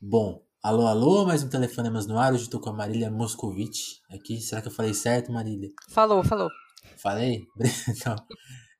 [0.00, 2.32] Bom, alô, alô, mais um Telefonemas no ar.
[2.32, 4.40] Hoje estou com a Marília Moscovici aqui.
[4.40, 5.72] Será que eu falei certo, Marília?
[5.88, 6.48] Falou, falou.
[6.96, 7.44] Falei?
[7.88, 8.14] então,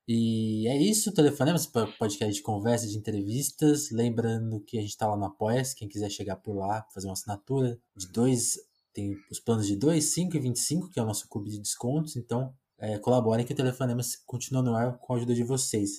[0.07, 3.91] e é isso, Telefonemas, podcast de conversa, de entrevistas.
[3.91, 7.13] Lembrando que a gente está lá no apoia quem quiser chegar por lá, fazer uma
[7.13, 8.55] assinatura de dois,
[8.93, 12.15] tem os planos de 2, 5 e 25, que é o nosso clube de descontos.
[12.15, 15.91] Então, é, colaborem que o Telefonemas continua no ar com a ajuda de vocês.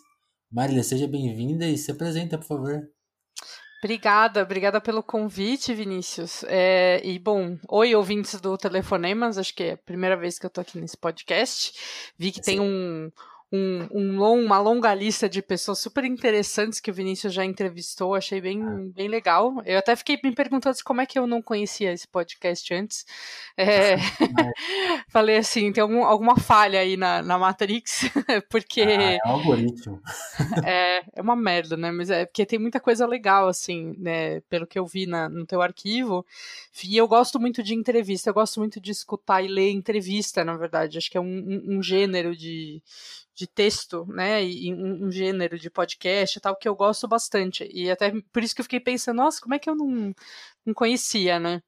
[0.50, 2.90] Marília, seja bem-vinda e se apresenta, por favor.
[3.82, 6.44] Obrigada, obrigada pelo convite, Vinícius.
[6.46, 10.50] É, e bom, oi, ouvintes do Telefonemas, acho que é a primeira vez que eu
[10.50, 11.72] tô aqui nesse podcast.
[12.18, 12.42] Vi que Sim.
[12.42, 13.10] tem um,
[13.52, 18.14] um, um long, uma longa lista de pessoas super interessantes que o Vinícius já entrevistou,
[18.14, 19.60] achei bem, bem legal.
[19.66, 23.04] Eu até fiquei me perguntando como é que eu não conhecia esse podcast antes.
[23.56, 23.96] É,
[25.10, 28.02] falei assim, tem algum, alguma falha aí na, na Matrix,
[28.48, 28.82] porque...
[28.82, 30.00] Ah, é um algoritmo.
[30.64, 31.90] é, é uma merda, né?
[31.90, 34.40] Mas é porque tem muita coisa legal, assim, né?
[34.42, 36.24] Pelo que eu vi na, no teu arquivo.
[36.84, 40.56] E eu gosto muito de entrevista, eu gosto muito de escutar e ler entrevista, na
[40.56, 40.98] verdade.
[40.98, 42.80] Acho que é um, um, um gênero de
[43.40, 47.66] de texto, né, e um, um, gênero de podcast e tal, que eu gosto bastante.
[47.72, 50.14] E até por isso que eu fiquei pensando, nossa, como é que eu não,
[50.66, 51.62] não conhecia, né?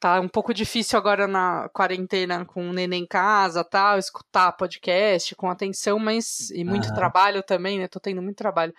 [0.00, 5.34] Tá um pouco difícil agora na quarentena com o neném em casa, tal, escutar podcast
[5.34, 6.94] com atenção, mas e muito uhum.
[6.94, 7.88] trabalho também, né?
[7.88, 8.74] Tô tendo muito trabalho.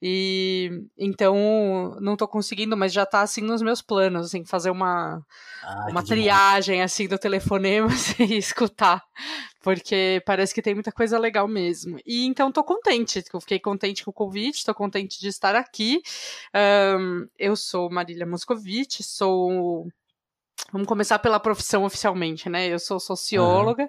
[0.00, 5.24] E então não tô conseguindo, mas já tá assim nos meus planos, assim, fazer uma
[5.62, 9.02] ah, uma triagem assim do telefonema e escutar,
[9.62, 11.98] porque parece que tem muita coisa legal mesmo.
[12.06, 16.00] E então tô contente, eu fiquei contente com o convite, tô contente de estar aqui.
[16.98, 19.88] Um, eu sou Marília Moscovici, sou
[20.72, 22.68] Vamos começar pela profissão oficialmente, né?
[22.68, 23.88] Eu sou socióloga, uhum.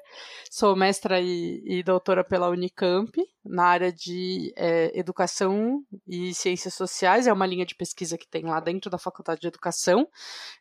[0.50, 3.12] sou mestra e, e, doutora pela Unicamp,
[3.46, 8.46] na área de é, educação e ciências sociais, é uma linha de pesquisa que tem
[8.46, 10.08] lá dentro da Faculdade de Educação.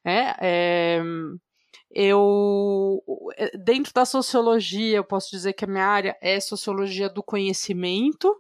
[0.05, 0.35] Né?
[0.41, 1.01] É,
[1.93, 3.03] eu,
[3.65, 8.37] dentro da sociologia, eu posso dizer que a minha área é sociologia do conhecimento,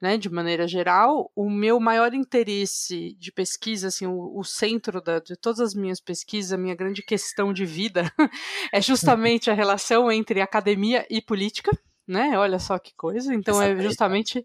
[0.00, 5.18] né, de maneira geral, o meu maior interesse de pesquisa, assim, o, o centro da,
[5.18, 8.12] de todas as minhas pesquisas, a minha grande questão de vida,
[8.72, 11.76] é justamente a relação entre academia e política
[12.08, 12.38] né?
[12.38, 13.34] Olha só que coisa.
[13.34, 14.44] Então é justamente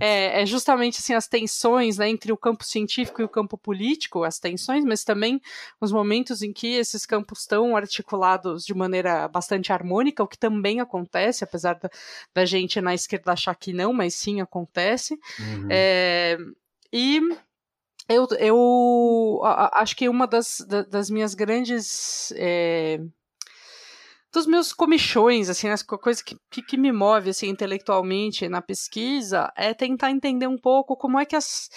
[0.00, 4.24] é, é, justamente assim as tensões né, entre o campo científico e o campo político,
[4.24, 5.40] as tensões, mas também
[5.80, 10.80] os momentos em que esses campos estão articulados de maneira bastante harmônica, o que também
[10.80, 11.88] acontece, apesar da,
[12.34, 15.18] da gente na esquerda achar que não, mas sim acontece.
[15.38, 15.68] Uhum.
[15.70, 16.36] É,
[16.92, 17.20] e
[18.08, 19.40] eu, eu
[19.72, 23.00] acho que uma das, das minhas grandes é,
[24.34, 29.72] dos meus comichões, assim, as coisas que, que, me move, assim, intelectualmente na pesquisa, é
[29.72, 31.70] tentar entender um pouco como é que as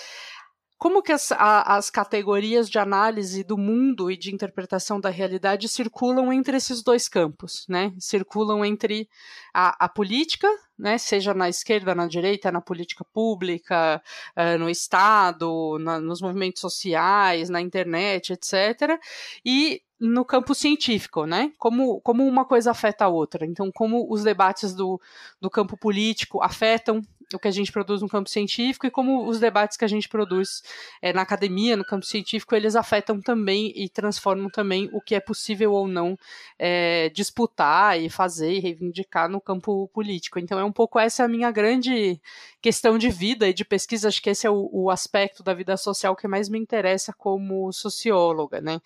[0.80, 5.68] como que as, a, as categorias de análise do mundo e de interpretação da realidade
[5.68, 7.92] circulam entre esses dois campos, né?
[8.00, 9.10] Circulam entre
[9.52, 10.48] a, a política,
[10.78, 11.00] né?
[11.00, 14.02] Seja na esquerda, na direita, na política pública,
[14.38, 19.00] uh, no Estado, na, nos movimentos sociais, na internet, etc.
[19.44, 21.52] E no campo científico, né?
[21.58, 23.46] Como, como uma coisa afeta a outra.
[23.46, 25.02] Então, como os debates do,
[25.42, 27.02] do campo político afetam
[27.34, 30.08] o que a gente produz no campo científico e como os debates que a gente
[30.08, 30.62] produz
[31.02, 35.20] é, na academia, no campo científico, eles afetam também e transformam também o que é
[35.20, 36.18] possível ou não
[36.58, 40.40] é, disputar e fazer e reivindicar no campo político.
[40.40, 42.22] Então, é um pouco essa a minha grande
[42.62, 44.08] questão de vida e de pesquisa.
[44.08, 47.72] Acho que esse é o, o aspecto da vida social que mais me interessa como
[47.74, 48.80] socióloga, né?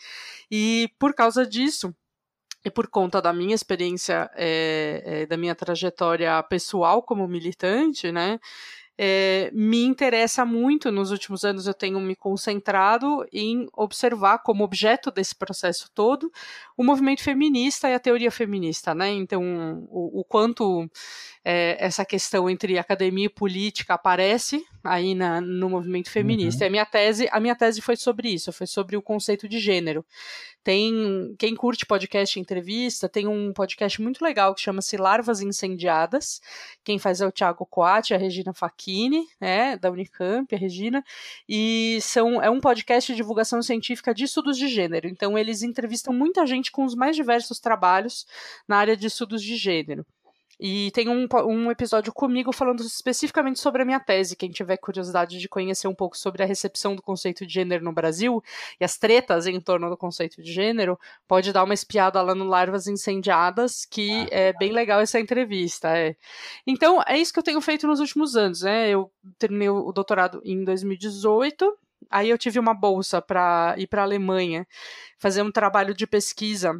[0.49, 1.93] E por causa disso,
[2.63, 8.39] e por conta da minha experiência, é, é, da minha trajetória pessoal como militante, né,
[8.97, 15.09] é, me interessa muito nos últimos anos eu tenho me concentrado em observar como objeto
[15.09, 16.31] desse processo todo
[16.77, 19.09] o movimento feminista e a teoria feminista, né?
[19.09, 20.87] Então o, o quanto
[21.43, 26.63] essa questão entre academia e política aparece aí na, no movimento feminista.
[26.63, 26.65] Uhum.
[26.65, 29.59] E a minha tese, a minha tese foi sobre isso, foi sobre o conceito de
[29.59, 30.05] gênero.
[30.63, 36.39] Tem quem curte podcast e entrevista, tem um podcast muito legal que chama-se Larvas Incendiadas.
[36.83, 41.03] Quem faz é o Thiago Coati, a Regina Facchini, né, da Unicamp, a Regina,
[41.49, 45.07] e são é um podcast de divulgação científica de estudos de gênero.
[45.07, 48.27] Então eles entrevistam muita gente com os mais diversos trabalhos
[48.67, 50.05] na área de estudos de gênero.
[50.63, 54.35] E tem um, um episódio comigo falando especificamente sobre a minha tese.
[54.35, 57.91] Quem tiver curiosidade de conhecer um pouco sobre a recepção do conceito de gênero no
[57.91, 58.43] Brasil
[58.79, 62.45] e as tretas em torno do conceito de gênero, pode dar uma espiada lá no
[62.45, 65.97] Larvas Incendiadas, que ah, é bem legal essa entrevista.
[65.97, 66.15] É.
[66.67, 68.61] Então, é isso que eu tenho feito nos últimos anos.
[68.61, 68.89] Né?
[68.89, 71.75] Eu terminei o doutorado em 2018
[72.09, 74.67] aí eu tive uma bolsa para ir para a Alemanha
[75.17, 76.73] fazer um trabalho de pesquisa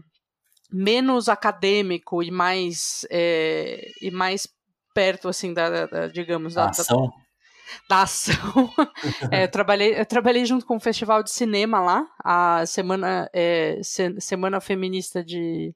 [0.72, 4.48] menos acadêmico e mais é, e mais
[4.94, 7.08] perto assim da, da digamos da, ação.
[7.90, 8.36] Da, da ação.
[9.32, 13.80] é, eu trabalhei eu trabalhei junto com um festival de cinema lá a semana é,
[13.84, 15.74] se, semana feminista de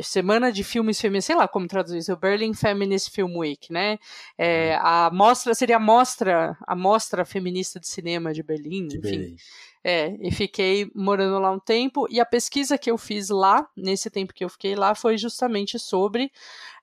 [0.00, 3.98] semana de filmes feministas, sei lá como traduzir isso, o Berlin Feminist Film Week, né?
[4.38, 4.86] É, uhum.
[4.86, 9.10] a mostra seria a mostra, a mostra feminista de cinema de Berlim, de enfim.
[9.10, 9.36] Berlim.
[9.86, 14.08] É, e fiquei morando lá um tempo, e a pesquisa que eu fiz lá, nesse
[14.08, 16.32] tempo que eu fiquei lá, foi justamente sobre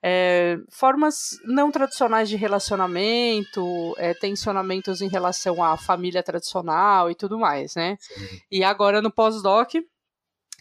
[0.04, 7.40] é, formas não tradicionais de relacionamento, é, tensionamentos em relação à família tradicional e tudo
[7.40, 7.98] mais, né?
[8.00, 8.40] Sim.
[8.52, 9.74] E agora no pós-doc,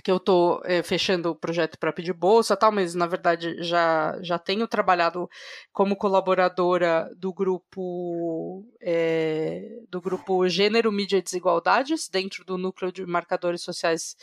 [0.03, 4.19] que eu estou é, fechando o projeto para pedir bolsa tal, mas na verdade já,
[4.23, 5.29] já tenho trabalhado
[5.73, 13.05] como colaboradora do grupo é, do grupo Gênero, Mídia e Desigualdades, dentro do núcleo de
[13.07, 14.17] marcadores sociais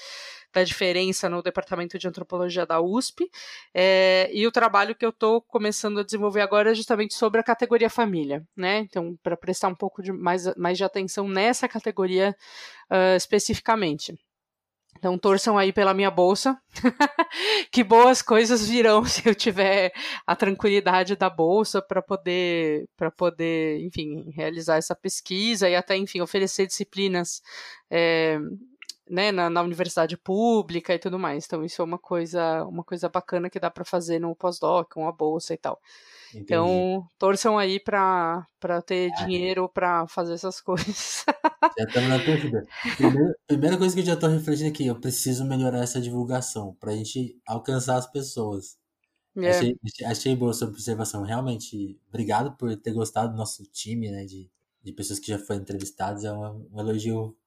[0.54, 3.30] da diferença no departamento de antropologia da USP.
[3.74, 7.44] É, e o trabalho que eu estou começando a desenvolver agora é justamente sobre a
[7.44, 8.80] categoria família, né?
[8.80, 12.36] Então, para prestar um pouco de mais, mais de atenção nessa categoria
[12.92, 14.18] uh, especificamente.
[14.98, 16.60] Então torçam aí pela minha bolsa.
[17.72, 19.92] que boas coisas virão se eu tiver
[20.26, 26.22] a tranquilidade da bolsa para poder para poder, enfim, realizar essa pesquisa e até, enfim,
[26.22, 27.42] oferecer disciplinas
[27.90, 28.40] é,
[29.10, 31.46] né, na, na, universidade pública e tudo mais.
[31.46, 35.08] Então isso é uma coisa uma coisa bacana que dá para fazer no pós-doc, com
[35.08, 35.80] a bolsa e tal.
[36.30, 36.44] Entendi.
[36.44, 38.46] Então, torçam aí para
[38.86, 39.24] ter ah.
[39.24, 41.26] dinheiro para fazer essas coisas.
[41.78, 42.68] Já estamos na torcida.
[42.98, 46.92] Primeira, primeira coisa que eu já estou refletindo aqui, eu preciso melhorar essa divulgação para
[46.92, 48.78] a gente alcançar as pessoas.
[49.38, 49.50] É.
[49.52, 51.24] Achei, achei boa sua observação.
[51.24, 54.26] Realmente, obrigado por ter gostado do nosso time, né?
[54.26, 54.50] De,
[54.84, 56.24] de pessoas que já foram entrevistadas.
[56.24, 57.38] É um, um elogio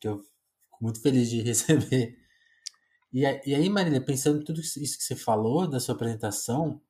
[0.00, 2.16] que eu fico muito feliz de receber.
[3.12, 6.80] E, e aí, Marília, pensando em tudo isso que você falou da sua apresentação,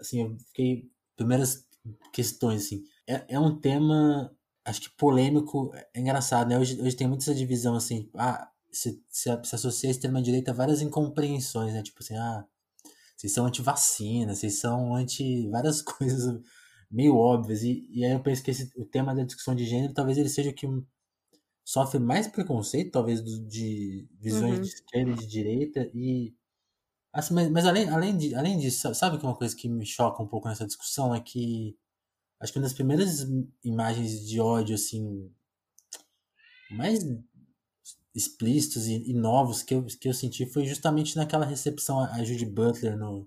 [0.00, 0.90] assim, eu fiquei.
[1.14, 1.66] Primeiras
[2.12, 2.84] questões, assim.
[3.06, 6.58] É, é um tema, acho que polêmico, é engraçado, né?
[6.58, 10.80] Hoje, hoje tem muita essa divisão, assim, ah, se, se, se associa a extrema-direita várias
[10.82, 11.82] incompreensões, né?
[11.82, 12.44] Tipo assim, ah,
[13.16, 16.40] vocês são anti-vacina, vocês são anti várias coisas
[16.90, 17.62] meio óbvias.
[17.62, 20.28] E, e aí eu penso que esse, o tema da discussão de gênero talvez ele
[20.28, 20.66] seja o que
[21.64, 24.62] sofre mais preconceito, talvez, do, de visões uhum.
[24.62, 25.90] de esquerda e de direita.
[25.94, 26.34] E
[27.12, 30.22] Assim, mas, mas além, além, de, além disso, sabe que uma coisa que me choca
[30.22, 31.76] um pouco nessa discussão é que
[32.42, 33.26] acho que uma das primeiras
[33.62, 35.30] imagens de ódio, assim,
[36.70, 36.98] mais
[38.14, 42.44] explícitos e, e, novos que eu, que eu senti foi justamente naquela recepção a Judy
[42.44, 43.26] Butler no,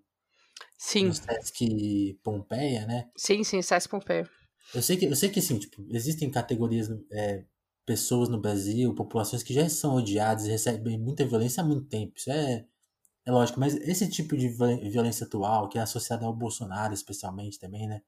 [0.77, 1.05] sim.
[1.05, 3.09] no Sesc Pompeia, né?
[3.15, 4.29] Sim, sim, Sesc Pompeia.
[4.73, 7.45] Eu sei que, eu sei que assim, tipo, existem categorias, é,
[7.85, 12.13] pessoas no Brasil, populações que já são odiadas e recebem muita violência há muito tempo.
[12.17, 12.65] Isso é
[13.25, 17.87] é lógico, mas esse tipo de violência atual, que é associada ao Bolsonaro, especialmente também,
[17.87, 18.01] né?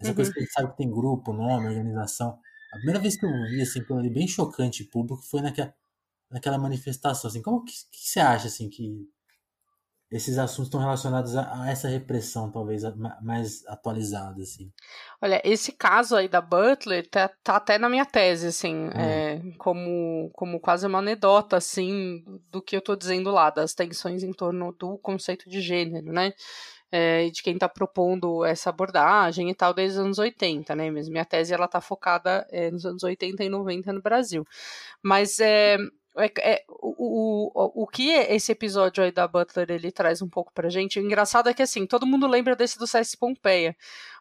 [0.00, 0.14] Essa uhum.
[0.14, 2.38] coisa que a gente sabe que tem grupo, nome, organização.
[2.72, 5.74] A primeira vez que eu vi, assim, quando ele bem chocante público foi naquela,
[6.30, 7.42] naquela manifestação, assim.
[7.42, 9.06] Como que, que você acha, assim, que
[10.10, 12.82] esses assuntos estão relacionados a, a, essa repressão, talvez,
[13.22, 14.72] mais atualizada, assim.
[15.22, 19.34] Olha, esse caso aí da Butler tá, tá até na minha tese, assim, é.
[19.34, 24.24] É, como, como quase uma anedota, assim, do que eu tô dizendo lá, das tensões
[24.24, 26.32] em torno do conceito de gênero, né?
[26.92, 30.90] É, de quem está propondo essa abordagem e tal desde os anos 80, né?
[30.90, 34.44] Mas minha tese ela tá focada é, nos anos 80 e 90 no Brasil.
[35.00, 35.78] Mas é,
[36.16, 40.52] é, é, o, o, o que esse episódio aí da Butler ele traz um pouco
[40.52, 43.76] pra gente, o engraçado é que assim, todo mundo lembra desse do César Pompeia,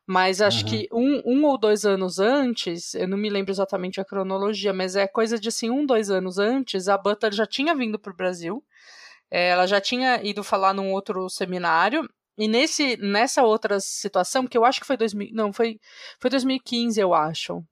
[0.05, 0.69] mas acho uhum.
[0.69, 4.95] que um, um ou dois anos antes, eu não me lembro exatamente a cronologia, mas
[4.95, 8.63] é coisa de assim, um, dois anos antes, a Butler já tinha vindo pro Brasil,
[9.31, 12.07] é, ela já tinha ido falar num outro seminário,
[12.39, 15.79] e nesse, nessa outra situação, que eu acho que foi 2000, não, foi,
[16.19, 17.63] foi 2015, eu acho,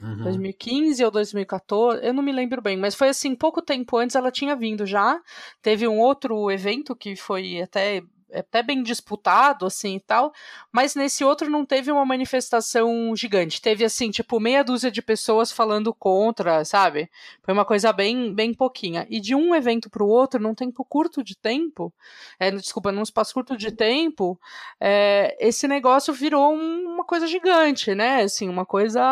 [0.00, 0.22] Uhum.
[0.24, 4.30] 2015 ou 2014, eu não me lembro bem, mas foi assim, pouco tempo antes ela
[4.30, 5.20] tinha vindo já.
[5.62, 10.32] Teve um outro evento que foi até até bem disputado, assim e tal,
[10.72, 13.60] mas nesse outro não teve uma manifestação gigante.
[13.60, 17.10] Teve, assim, tipo, meia dúzia de pessoas falando contra, sabe?
[17.42, 19.06] Foi uma coisa bem, bem pouquinha.
[19.08, 21.92] E de um evento para o outro, num tempo curto de tempo,
[22.38, 24.38] é, desculpa, num espaço curto de tempo,
[24.80, 28.22] é, esse negócio virou um, uma coisa gigante, né?
[28.22, 29.02] Assim, uma coisa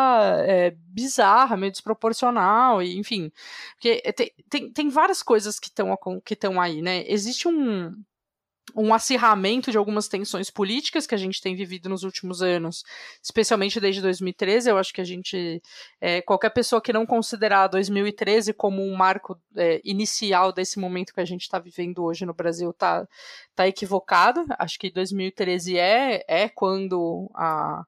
[0.45, 3.31] é, bizarra, meio desproporcional, e enfim.
[3.75, 7.03] Porque tem, tem, tem várias coisas que estão que aí, né?
[7.07, 7.93] Existe um
[8.75, 12.83] um acirramento de algumas tensões políticas que a gente tem vivido nos últimos anos,
[13.21, 14.69] especialmente desde 2013.
[14.69, 15.61] Eu acho que a gente,
[15.99, 21.21] é, qualquer pessoa que não considerar 2013 como um marco é, inicial desse momento que
[21.21, 23.07] a gente está vivendo hoje no Brasil, está
[23.55, 24.45] tá equivocada.
[24.57, 27.83] Acho que 2013 é, é quando a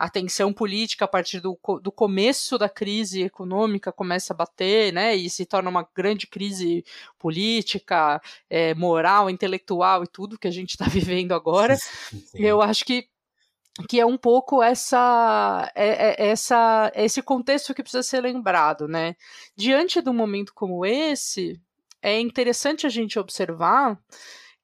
[0.00, 5.14] a tensão política a partir do, do começo da crise econômica começa a bater, né,
[5.14, 6.82] e se torna uma grande crise
[7.18, 11.76] política, é, moral, intelectual e tudo que a gente está vivendo agora.
[11.76, 12.22] Sim.
[12.34, 13.08] Eu acho que
[13.88, 19.14] que é um pouco essa, é, é, essa esse contexto que precisa ser lembrado, né?
[19.56, 21.58] Diante de um momento como esse,
[22.02, 23.98] é interessante a gente observar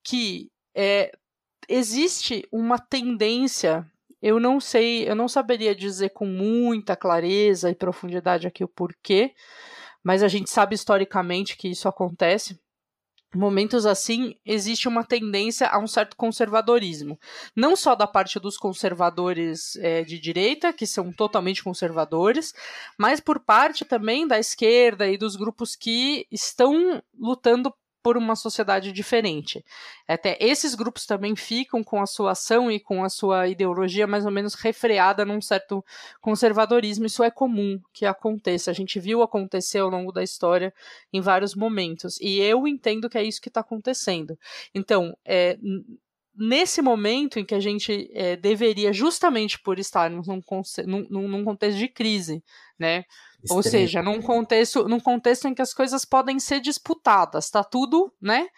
[0.02, 1.12] que é,
[1.68, 3.90] existe uma tendência
[4.26, 9.32] eu não sei, eu não saberia dizer com muita clareza e profundidade aqui o porquê,
[10.02, 12.60] mas a gente sabe historicamente que isso acontece.
[13.32, 17.16] Momentos assim, existe uma tendência a um certo conservadorismo.
[17.54, 22.52] Não só da parte dos conservadores é, de direita, que são totalmente conservadores,
[22.98, 27.72] mas por parte também da esquerda e dos grupos que estão lutando
[28.06, 29.64] por uma sociedade diferente.
[30.06, 34.24] Até esses grupos também ficam com a sua ação e com a sua ideologia mais
[34.24, 35.84] ou menos refreada num certo
[36.20, 37.04] conservadorismo.
[37.04, 38.70] Isso é comum que aconteça.
[38.70, 40.72] A gente viu acontecer ao longo da história
[41.12, 42.16] em vários momentos.
[42.20, 44.38] E eu entendo que é isso que está acontecendo.
[44.72, 45.58] Então, é,
[46.36, 50.42] nesse momento em que a gente é, deveria, justamente por estarmos num,
[50.86, 52.44] num, num contexto de crise,
[52.78, 53.04] né?
[53.48, 58.12] Ou seja, num contexto, num contexto em que as coisas podem ser disputadas, tá tudo,
[58.20, 58.48] né?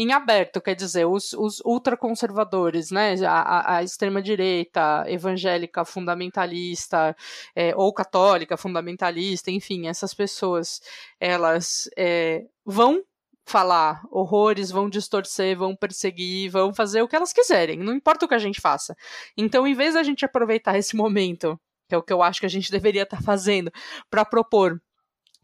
[0.00, 7.16] Em aberto, quer dizer, os, os ultraconservadores, né, a, a extrema-direita, evangélica, fundamentalista,
[7.52, 10.80] é, ou católica, fundamentalista, enfim, essas pessoas,
[11.18, 13.02] elas é, vão
[13.48, 18.28] falar horrores, vão distorcer, vão perseguir, vão fazer o que elas quiserem, não importa o
[18.28, 18.94] que a gente faça.
[19.36, 22.46] Então, em vez da gente aproveitar esse momento, que é o que eu acho que
[22.46, 23.72] a gente deveria estar tá fazendo,
[24.10, 24.80] para propor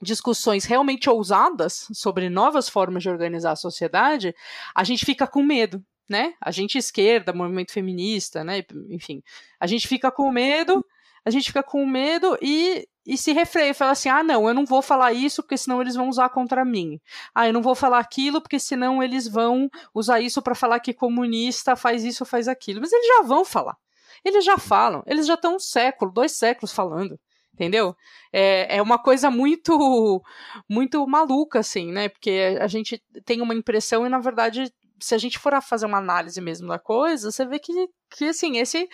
[0.03, 4.35] discussões realmente ousadas sobre novas formas de organizar a sociedade,
[4.75, 6.35] a gente fica com medo, né?
[6.41, 8.63] A gente esquerda, movimento feminista, né?
[8.91, 9.23] Enfim,
[9.59, 10.85] a gente fica com medo,
[11.25, 14.65] a gente fica com medo e e se refreia, fala assim: ah, não, eu não
[14.65, 16.99] vou falar isso porque senão eles vão usar contra mim.
[17.35, 20.95] Ah, eu não vou falar aquilo porque senão eles vão usar isso para falar que
[20.95, 22.81] comunista faz isso, faz aquilo.
[22.81, 23.77] Mas eles já vão falar.
[24.25, 25.03] Eles já falam.
[25.07, 27.19] Eles já estão um século, dois séculos falando.
[27.53, 27.95] Entendeu?
[28.33, 30.23] É, é uma coisa muito,
[30.69, 32.09] muito maluca, assim, né?
[32.09, 35.99] Porque a gente tem uma impressão e, na verdade, se a gente for fazer uma
[35.99, 37.73] análise mesmo da coisa, você vê que,
[38.11, 38.89] que assim, esse,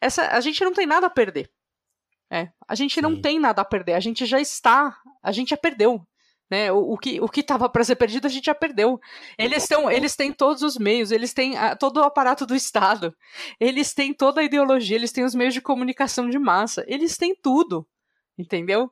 [0.00, 1.50] essa, a gente não tem nada a perder
[2.30, 3.00] é, a gente Sim.
[3.00, 6.06] não tem nada a perder, a gente já está, a gente já perdeu.
[6.48, 9.00] Né, o, o que o que estava para ser perdido a gente já perdeu.
[9.38, 13.14] Eles estão, eles têm todos os meios, eles têm a, todo o aparato do Estado,
[13.60, 17.36] eles têm toda a ideologia, eles têm os meios de comunicação de massa, eles têm
[17.40, 17.86] tudo,
[18.36, 18.90] entendeu?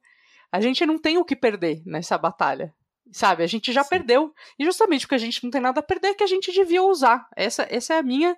[0.52, 2.72] A gente não tem o que perder nessa batalha.
[3.10, 3.88] Sabe, a gente já Sim.
[3.88, 4.34] perdeu.
[4.58, 7.26] E justamente porque a gente não tem nada a perder, que a gente devia usar.
[7.34, 8.36] Essa, essa é a minha,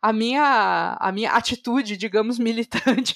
[0.00, 3.14] a minha, a minha atitude, digamos, militante.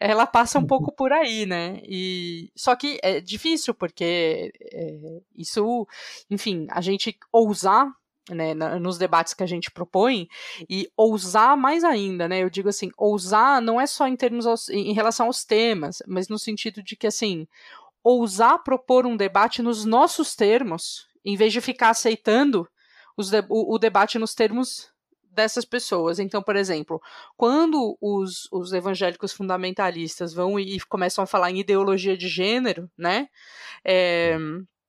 [0.00, 1.80] Ela passa um pouco por aí, né?
[1.84, 5.86] E só que é difícil porque é, isso,
[6.28, 7.88] enfim, a gente ousar
[8.34, 10.28] né, nos debates que a gente propõe
[10.68, 12.42] e ousar mais ainda, né?
[12.42, 16.28] Eu digo assim, ousar não é só em termos aos, em relação aos temas, mas
[16.28, 17.46] no sentido de que assim,
[18.08, 22.66] ousar propor um debate nos nossos termos, em vez de ficar aceitando
[23.18, 24.90] de o, o, debate nos termos
[25.30, 26.18] dessas pessoas.
[26.18, 27.02] Então, por exemplo,
[27.36, 32.90] quando os, os evangélicos fundamentalistas vão e, e começam a falar em ideologia de gênero,
[32.96, 33.28] né?
[33.84, 34.38] É,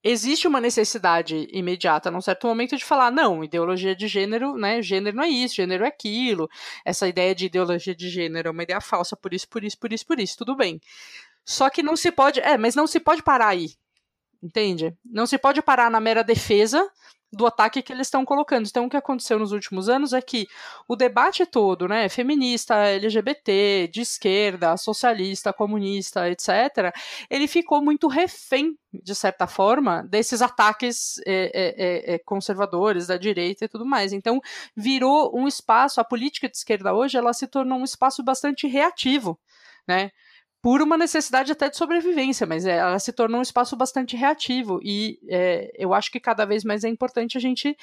[0.02, 4.82] existe uma necessidade imediata, num certo momento, de falar, não, ideologia de gênero, né?
[4.82, 6.50] Gênero não é isso, gênero é aquilo.
[6.86, 9.92] Essa ideia de ideologia de gênero é uma ideia falsa, por isso, por isso, por
[9.92, 10.80] isso, por isso, tudo bem.
[11.46, 12.40] Só que não se pode.
[12.40, 13.70] É, mas não se pode parar aí.
[14.42, 14.96] Entende?
[15.04, 16.90] Não se pode parar na mera defesa
[17.32, 18.68] do ataque que eles estão colocando.
[18.68, 20.48] Então, o que aconteceu nos últimos anos é que
[20.88, 26.94] o debate todo, né, feminista, LGBT, de esquerda, socialista, comunista, etc.,
[27.30, 33.66] ele ficou muito refém, de certa forma, desses ataques é, é, é, conservadores da direita
[33.66, 34.12] e tudo mais.
[34.12, 34.42] Então,
[34.76, 39.40] virou um espaço, a política de esquerda hoje, ela se tornou um espaço bastante reativo,
[39.88, 40.12] né?
[40.62, 44.80] Por uma necessidade até de sobrevivência, mas é, ela se tornou um espaço bastante reativo
[44.84, 47.78] e é, eu acho que cada vez mais é importante a gente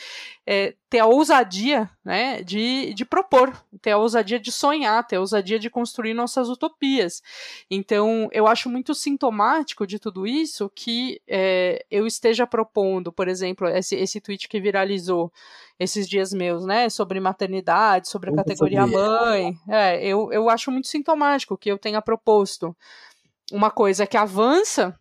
[0.46, 3.52] é, ter a ousadia né, de, de propor,
[3.82, 7.22] ter a ousadia de sonhar, ter a ousadia de construir nossas utopias.
[7.68, 13.66] Então, eu acho muito sintomático de tudo isso que é, eu esteja propondo, por exemplo,
[13.68, 15.32] esse, esse tweet que viralizou
[15.78, 19.58] esses dias meus, né, sobre maternidade, sobre a categoria mãe.
[19.68, 22.74] É, eu, eu acho muito sintomático que eu tenha proposto
[23.52, 24.98] uma coisa que avança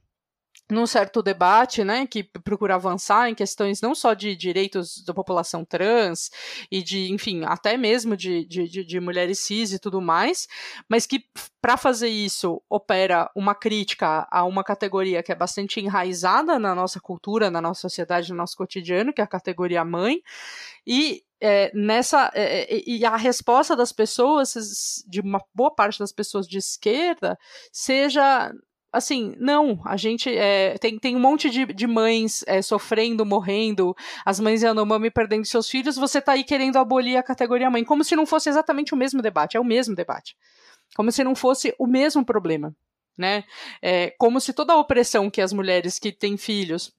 [0.69, 5.63] num certo debate, né, que procura avançar em questões não só de direitos da população
[5.63, 6.31] trans
[6.71, 10.47] e de, enfim, até mesmo de, de, de mulheres cis e tudo mais,
[10.89, 11.23] mas que
[11.61, 16.99] para fazer isso opera uma crítica a uma categoria que é bastante enraizada na nossa
[16.99, 20.21] cultura, na nossa sociedade, no nosso cotidiano, que é a categoria mãe,
[20.85, 26.47] e é, nessa é, e a resposta das pessoas de uma boa parte das pessoas
[26.47, 27.37] de esquerda
[27.71, 28.51] seja
[28.95, 33.95] assim, não, a gente é, tem, tem um monte de, de mães é, sofrendo, morrendo,
[34.25, 38.03] as mães Yanomami perdendo seus filhos, você tá aí querendo abolir a categoria mãe, como
[38.03, 40.35] se não fosse exatamente o mesmo debate, é o mesmo debate.
[40.95, 42.75] Como se não fosse o mesmo problema,
[43.17, 43.43] né?
[43.81, 46.93] É, como se toda a opressão que as mulheres que têm filhos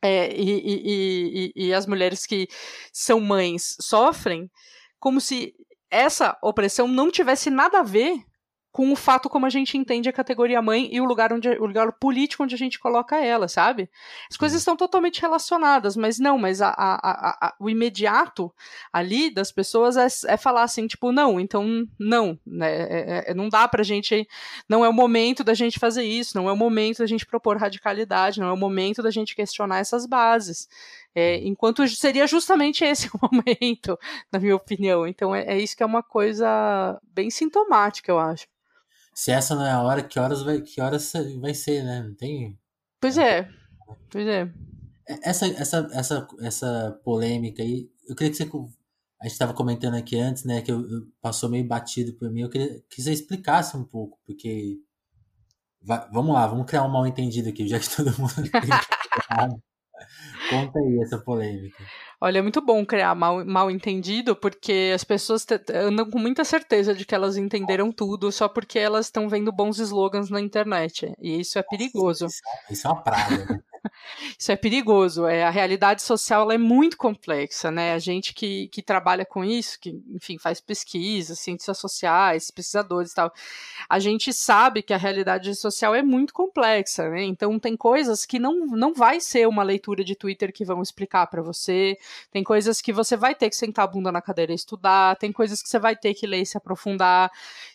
[0.00, 2.46] é, e, e, e, e as mulheres que
[2.92, 4.50] são mães sofrem,
[5.00, 5.54] como se
[5.90, 8.22] essa opressão não tivesse nada a ver
[8.74, 11.64] com o fato como a gente entende a categoria mãe e o lugar onde o
[11.64, 13.88] lugar político onde a gente coloca ela, sabe?
[14.28, 18.52] As coisas estão totalmente relacionadas, mas não, mas a, a, a, o imediato
[18.92, 22.66] ali das pessoas é, é, falar assim, tipo, não, então não, né?
[22.66, 24.26] É, é, não dá pra gente,
[24.68, 27.56] não é o momento da gente fazer isso, não é o momento da gente propor
[27.56, 30.68] radicalidade, não é o momento da gente questionar essas bases.
[31.14, 33.96] É, enquanto seria justamente esse o momento,
[34.32, 35.06] na minha opinião.
[35.06, 38.52] Então é, é isso que é uma coisa bem sintomática, eu acho
[39.14, 42.02] se essa não é a hora, que horas vai, que horas vai ser, né?
[42.02, 42.58] Não tem.
[43.00, 43.48] Pois é.
[44.10, 44.50] Pois é.
[45.08, 45.20] é.
[45.22, 48.50] Essa, essa, essa, essa polêmica aí, eu queria que você.
[49.20, 50.60] A gente estava comentando aqui antes, né?
[50.60, 52.42] Que eu, eu, passou meio batido por mim.
[52.42, 54.78] Eu queria que você explicasse um pouco, porque.
[55.80, 58.32] Vai, vamos lá, vamos criar um mal entendido aqui, já que todo mundo.
[60.50, 61.84] Conta aí essa polêmica.
[62.20, 66.94] Olha, é muito bom criar mal, mal entendido, porque as pessoas andam com muita certeza
[66.94, 71.12] de que elas entenderam tudo só porque elas estão vendo bons slogans na internet.
[71.20, 72.26] E isso é perigoso.
[72.26, 73.60] Isso, isso é uma praga, né?
[74.38, 75.26] Isso é perigoso.
[75.26, 77.92] É, a realidade social é muito complexa, né?
[77.92, 83.14] A gente que, que trabalha com isso, que, enfim, faz pesquisa, ciências sociais, pesquisadores e
[83.14, 83.32] tal,
[83.88, 87.22] a gente sabe que a realidade social é muito complexa, né?
[87.24, 91.26] Então tem coisas que não, não vai ser uma leitura de Twitter que vão explicar
[91.26, 91.96] para você,
[92.30, 95.32] tem coisas que você vai ter que sentar a bunda na cadeira e estudar, tem
[95.32, 97.30] coisas que você vai ter que ler e se aprofundar.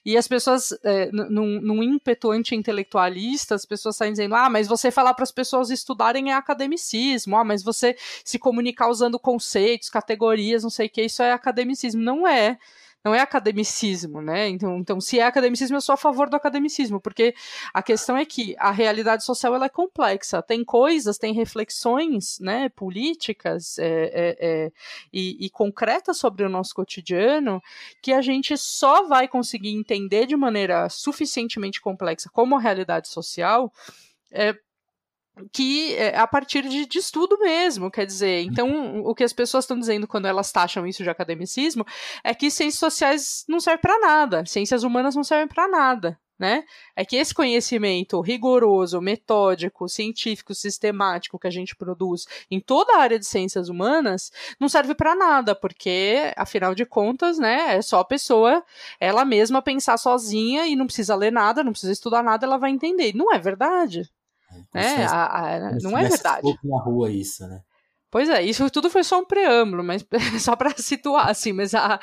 [0.06, 4.92] E as pessoas, é, num, num ímpeto anti-intelectualista, as pessoas saem dizendo: ah, mas você
[4.92, 7.36] falar para as pessoas estudarem estudarem é academicismo.
[7.36, 12.02] Ah, mas você se comunicar usando conceitos, categorias, não sei o que, isso é academicismo.
[12.02, 12.58] Não é
[13.02, 14.50] não é academicismo, né?
[14.50, 17.34] Então, então, se é academicismo, eu sou a favor do academicismo, porque
[17.74, 22.68] a questão é que a realidade social ela é complexa, tem coisas, tem reflexões, né,
[22.68, 24.72] políticas é, é, é,
[25.14, 27.62] e, e concretas sobre o nosso cotidiano
[28.04, 33.72] que a gente só vai conseguir entender de maneira suficientemente complexa como a realidade social
[34.30, 34.54] é,
[35.52, 39.64] que é a partir de, de, estudo mesmo, quer dizer, então o que as pessoas
[39.64, 41.86] estão dizendo quando elas taxam isso de academicismo
[42.24, 46.64] é que ciências sociais não servem para nada, ciências humanas não servem para nada, né?
[46.96, 53.02] É que esse conhecimento rigoroso, metódico, científico, sistemático que a gente produz em toda a
[53.02, 58.00] área de ciências humanas não serve para nada, porque afinal de contas, né, é só
[58.00, 58.64] a pessoa
[59.00, 62.72] ela mesma pensar sozinha e não precisa ler nada, não precisa estudar nada, ela vai
[62.72, 63.14] entender.
[63.16, 64.10] Não é verdade.
[64.74, 66.58] É, a, a, não é verdade.
[66.64, 67.62] na rua isso, né?
[68.12, 70.04] Pois é, isso tudo foi só um preâmbulo, mas
[70.44, 72.00] só para situar, assim, mas a,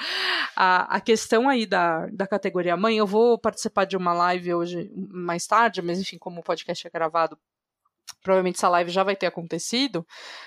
[0.55, 4.91] a, a questão aí da, da categoria mãe, eu vou participar de uma live hoje
[4.95, 7.37] mais tarde, mas enfim, como o podcast é gravado,
[8.23, 10.07] provavelmente essa live já vai ter acontecido,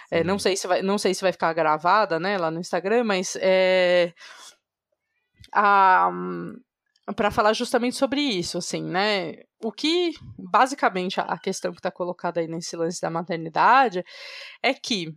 [0.10, 3.04] é, não, sei se vai, não sei se vai ficar gravada, né, lá no Instagram,
[3.04, 4.14] mas é,
[5.52, 6.10] a,
[7.16, 9.36] para falar justamente sobre isso, assim, né?
[9.64, 14.04] O que, basicamente, a questão que está colocada aí nesse lance da maternidade
[14.62, 15.14] é que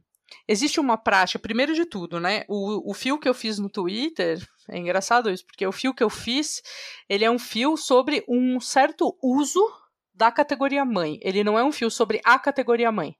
[0.48, 2.44] existe uma prática, primeiro de tudo, né?
[2.48, 6.02] O, o fio que eu fiz no Twitter, é engraçado isso, porque o fio que
[6.02, 6.62] eu fiz,
[7.08, 9.60] ele é um fio sobre um certo uso
[10.14, 11.18] da categoria mãe.
[11.22, 13.16] Ele não é um fio sobre a categoria mãe.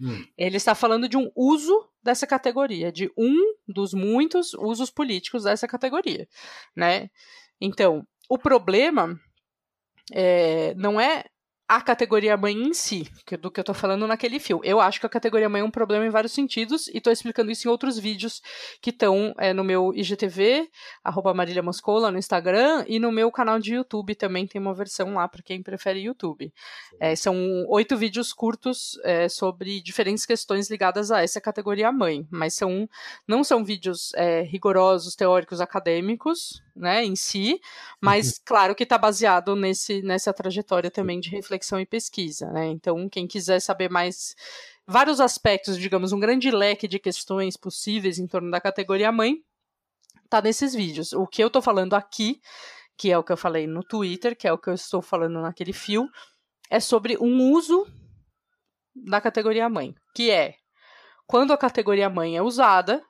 [0.00, 0.24] Hum.
[0.36, 3.36] Ele está falando de um uso dessa categoria, de um
[3.68, 6.26] dos muitos usos políticos dessa categoria,
[6.74, 7.08] né?
[7.60, 9.20] Então, o problema
[10.10, 11.22] é, não é
[11.74, 13.08] a categoria mãe em si,
[13.40, 14.60] do que eu tô falando naquele fio.
[14.62, 17.50] Eu acho que a categoria mãe é um problema em vários sentidos e tô explicando
[17.50, 18.42] isso em outros vídeos
[18.82, 20.68] que estão é, no meu IGTV,
[21.02, 25.14] arroba Marília Moscola, no Instagram, e no meu canal de YouTube também tem uma versão
[25.14, 26.52] lá para quem prefere YouTube.
[27.00, 27.34] É, são
[27.68, 32.86] oito vídeos curtos é, sobre diferentes questões ligadas a essa categoria mãe, mas são,
[33.26, 37.60] não são vídeos é, rigorosos, teóricos, acadêmicos, né, em si,
[38.00, 38.42] mas uhum.
[38.44, 42.66] claro que está baseado nesse, nessa trajetória também de reflexão e pesquisa, né?
[42.66, 44.34] Então, quem quiser saber mais
[44.86, 49.42] vários aspectos, digamos, um grande leque de questões possíveis em torno da categoria mãe,
[50.28, 51.12] tá nesses vídeos.
[51.12, 52.40] O que eu estou falando aqui,
[52.96, 55.40] que é o que eu falei no Twitter, que é o que eu estou falando
[55.40, 56.08] naquele fio,
[56.70, 57.86] é sobre um uso
[58.94, 60.56] da categoria mãe, que é
[61.26, 63.02] quando a categoria mãe é usada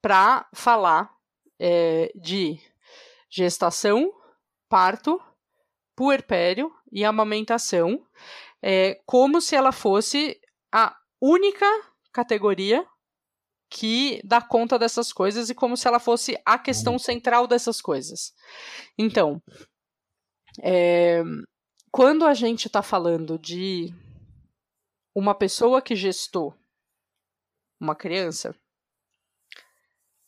[0.00, 1.10] para falar
[1.58, 2.60] é, de
[3.28, 4.12] gestação,
[4.68, 5.20] parto,
[5.96, 8.04] puerpério e amamentação,
[8.62, 10.40] é, como se ela fosse
[10.72, 11.66] a única
[12.12, 12.86] categoria
[13.68, 16.98] que dá conta dessas coisas e como se ela fosse a questão uhum.
[16.98, 18.32] central dessas coisas.
[18.96, 19.42] Então,
[20.62, 21.22] é,
[21.90, 23.92] quando a gente está falando de
[25.14, 26.54] uma pessoa que gestou
[27.80, 28.54] uma criança,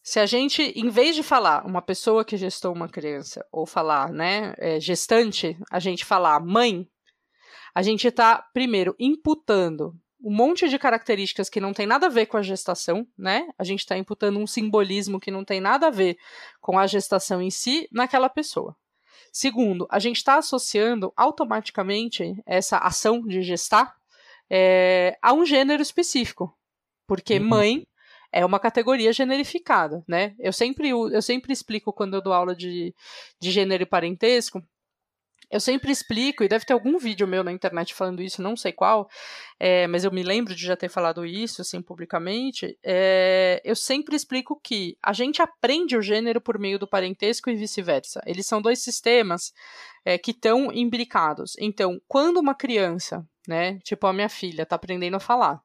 [0.09, 4.11] se a gente, em vez de falar uma pessoa que gestou uma criança, ou falar,
[4.11, 6.89] né, é, gestante, a gente falar mãe,
[7.75, 12.25] a gente está, primeiro, imputando um monte de características que não tem nada a ver
[12.25, 13.49] com a gestação, né?
[13.59, 16.17] A gente está imputando um simbolismo que não tem nada a ver
[16.59, 18.75] com a gestação em si naquela pessoa.
[19.31, 23.95] Segundo, a gente está associando automaticamente essa ação de gestar
[24.49, 26.51] é, a um gênero específico.
[27.07, 27.47] Porque uhum.
[27.47, 27.89] mãe
[28.33, 30.35] é uma categoria generificada, né?
[30.39, 32.95] Eu sempre, eu sempre explico quando eu dou aula de,
[33.41, 34.63] de gênero e parentesco,
[35.51, 38.71] eu sempre explico, e deve ter algum vídeo meu na internet falando isso, não sei
[38.71, 39.09] qual,
[39.59, 42.79] é, mas eu me lembro de já ter falado isso, assim, publicamente.
[42.85, 47.57] É, eu sempre explico que a gente aprende o gênero por meio do parentesco e
[47.57, 48.21] vice-versa.
[48.27, 49.55] Eles são dois sistemas
[50.05, 51.57] é, que estão imbricados.
[51.59, 55.63] Então, quando uma criança, né, tipo a minha filha, está aprendendo a falar,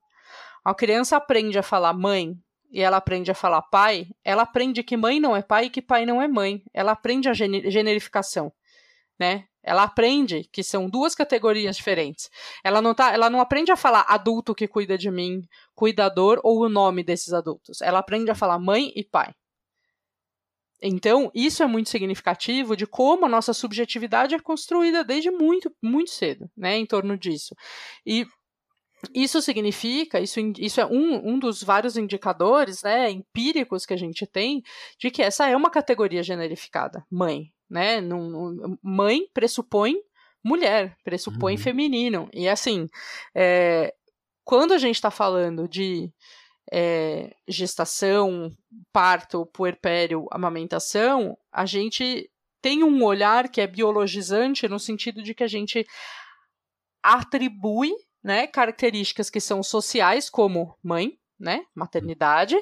[0.63, 2.37] a criança aprende a falar mãe,
[2.73, 5.81] e ela aprende a falar pai, ela aprende que mãe não é pai e que
[5.81, 6.63] pai não é mãe.
[6.73, 8.51] Ela aprende a generificação,
[9.19, 9.45] né?
[9.61, 12.31] Ela aprende que são duas categorias diferentes.
[12.63, 16.61] Ela não, tá, ela não aprende a falar adulto que cuida de mim, cuidador ou
[16.61, 17.79] o nome desses adultos.
[17.79, 19.33] Ela aprende a falar mãe e pai.
[20.81, 26.11] Então, isso é muito significativo de como a nossa subjetividade é construída desde muito, muito
[26.11, 27.55] cedo, né, em torno disso.
[28.05, 28.25] E
[29.13, 34.25] isso significa, isso, isso é um, um dos vários indicadores né, empíricos que a gente
[34.25, 34.61] tem
[34.99, 37.51] de que essa é uma categoria generificada, mãe.
[37.69, 37.99] Né?
[37.99, 39.95] Num, mãe pressupõe
[40.43, 41.59] mulher, pressupõe uhum.
[41.59, 42.29] feminino.
[42.33, 42.89] E assim,
[43.33, 43.93] é,
[44.43, 46.11] quando a gente está falando de
[46.71, 48.51] é, gestação,
[48.91, 52.29] parto, puerpério, amamentação, a gente
[52.61, 55.85] tem um olhar que é biologizante no sentido de que a gente
[57.01, 57.91] atribui
[58.23, 62.57] né, características que são sociais, como mãe, né, maternidade,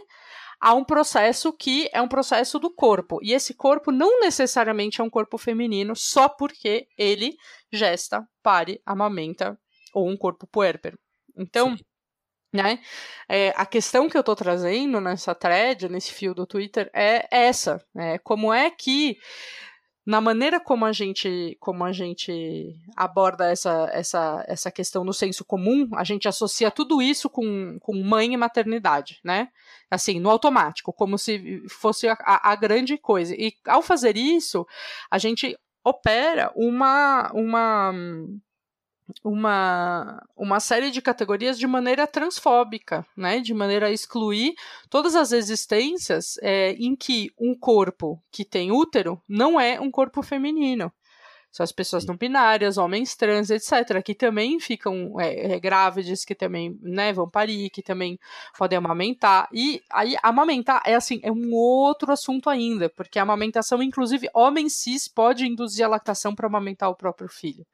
[0.59, 3.19] a um processo que é um processo do corpo.
[3.21, 7.35] E esse corpo não necessariamente é um corpo feminino só porque ele
[7.71, 9.57] gesta, pare, amamenta
[9.93, 10.99] ou um corpo puérpero.
[11.35, 11.83] Então, Sim.
[12.53, 12.79] né,
[13.27, 17.83] é, a questão que eu estou trazendo nessa thread, nesse fio do Twitter, é essa.
[17.93, 19.17] Né, como é que
[20.05, 25.45] na maneira como a gente como a gente aborda essa, essa, essa questão no senso
[25.45, 29.49] comum, a gente associa tudo isso com, com mãe e maternidade, né?
[29.89, 33.35] Assim, no automático, como se fosse a, a grande coisa.
[33.35, 34.65] E ao fazer isso,
[35.09, 37.93] a gente opera uma, uma
[39.23, 43.39] uma, uma série de categorias de maneira transfóbica, né?
[43.39, 44.53] de maneira a excluir
[44.89, 50.21] todas as existências é, em que um corpo que tem útero não é um corpo
[50.21, 50.91] feminino.
[51.51, 56.33] São as pessoas não binárias, homens trans, etc., que também ficam é, é, grávidas, que
[56.33, 58.17] também né, vão parir, que também
[58.57, 59.49] podem amamentar.
[59.51, 64.69] E aí, amamentar é assim, é um outro assunto ainda, porque a amamentação, inclusive, homem
[64.69, 67.65] cis pode induzir a lactação para amamentar o próprio filho.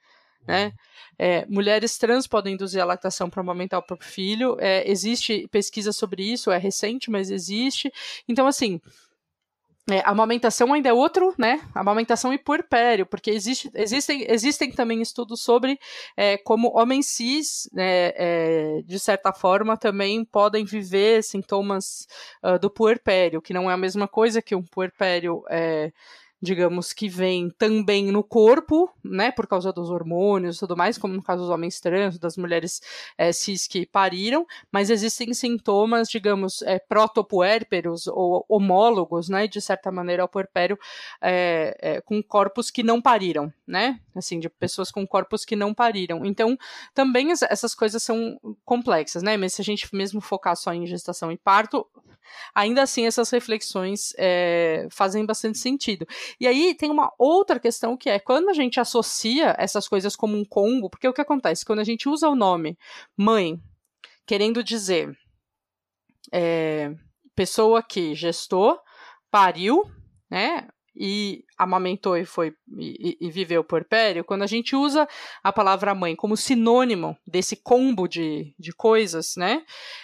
[0.47, 0.71] Né?
[1.19, 4.57] É, mulheres trans podem induzir a lactação para amamentar o próprio filho.
[4.59, 7.91] É, existe pesquisa sobre isso, é recente, mas existe.
[8.27, 8.79] Então, assim,
[9.89, 11.61] é, a amamentação ainda é outro, né?
[11.73, 15.79] Amamentação e puerpério, porque existe, existem, existem também estudos sobre
[16.17, 22.05] é, como homens cis, né, é, de certa forma, também podem viver sintomas
[22.43, 25.93] uh, do puerpério, que não é a mesma coisa que um puerpério é,
[26.41, 31.13] digamos, que vem também no corpo, né, por causa dos hormônios e tudo mais, como
[31.13, 32.79] no caso dos homens trans, das mulheres
[33.17, 39.91] é, cis que pariram, mas existem sintomas, digamos, é, protopuérperos ou homólogos, né, de certa
[39.91, 40.77] maneira ao puerpério,
[41.21, 46.23] é, com corpos que não pariram, né, assim, de pessoas com corpos que não pariram.
[46.23, 46.57] Então,
[46.93, 51.31] também essas coisas são complexas, né, mas se a gente mesmo focar só em gestação
[51.31, 51.85] e parto,
[52.53, 56.07] ainda assim essas reflexões é, fazem bastante sentido.
[56.39, 60.37] E aí tem uma outra questão que é quando a gente associa essas coisas como
[60.37, 61.65] um combo, porque o que acontece?
[61.65, 62.77] Quando a gente usa o nome
[63.15, 63.59] mãe,
[64.25, 65.17] querendo dizer
[66.31, 66.93] é,
[67.35, 68.79] pessoa que gestou,
[69.31, 69.83] pariu,
[70.29, 70.67] né?
[70.99, 75.07] E amamentou e foi e, e viveu puerpério, quando a gente usa
[75.43, 79.63] a palavra mãe como sinônimo desse combo de, de coisas, né?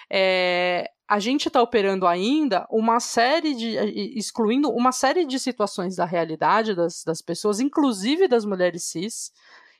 [0.10, 3.76] É, a gente está operando ainda uma série de.
[4.18, 9.32] excluindo uma série de situações da realidade das, das pessoas, inclusive das mulheres cis,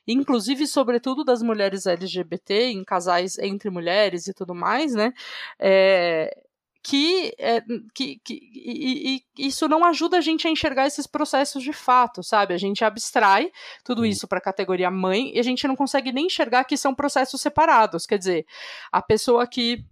[0.06, 5.12] inclusive, sobretudo, das mulheres LGBT, em casais entre mulheres e tudo mais, né?
[5.58, 6.43] É,
[6.84, 7.62] que, é,
[7.94, 12.22] que, que e, e, isso não ajuda a gente a enxergar esses processos de fato,
[12.22, 12.52] sabe?
[12.52, 13.50] A gente abstrai
[13.82, 16.94] tudo isso para a categoria mãe e a gente não consegue nem enxergar que são
[16.94, 18.04] processos separados.
[18.04, 18.46] Quer dizer,
[18.92, 19.82] a pessoa que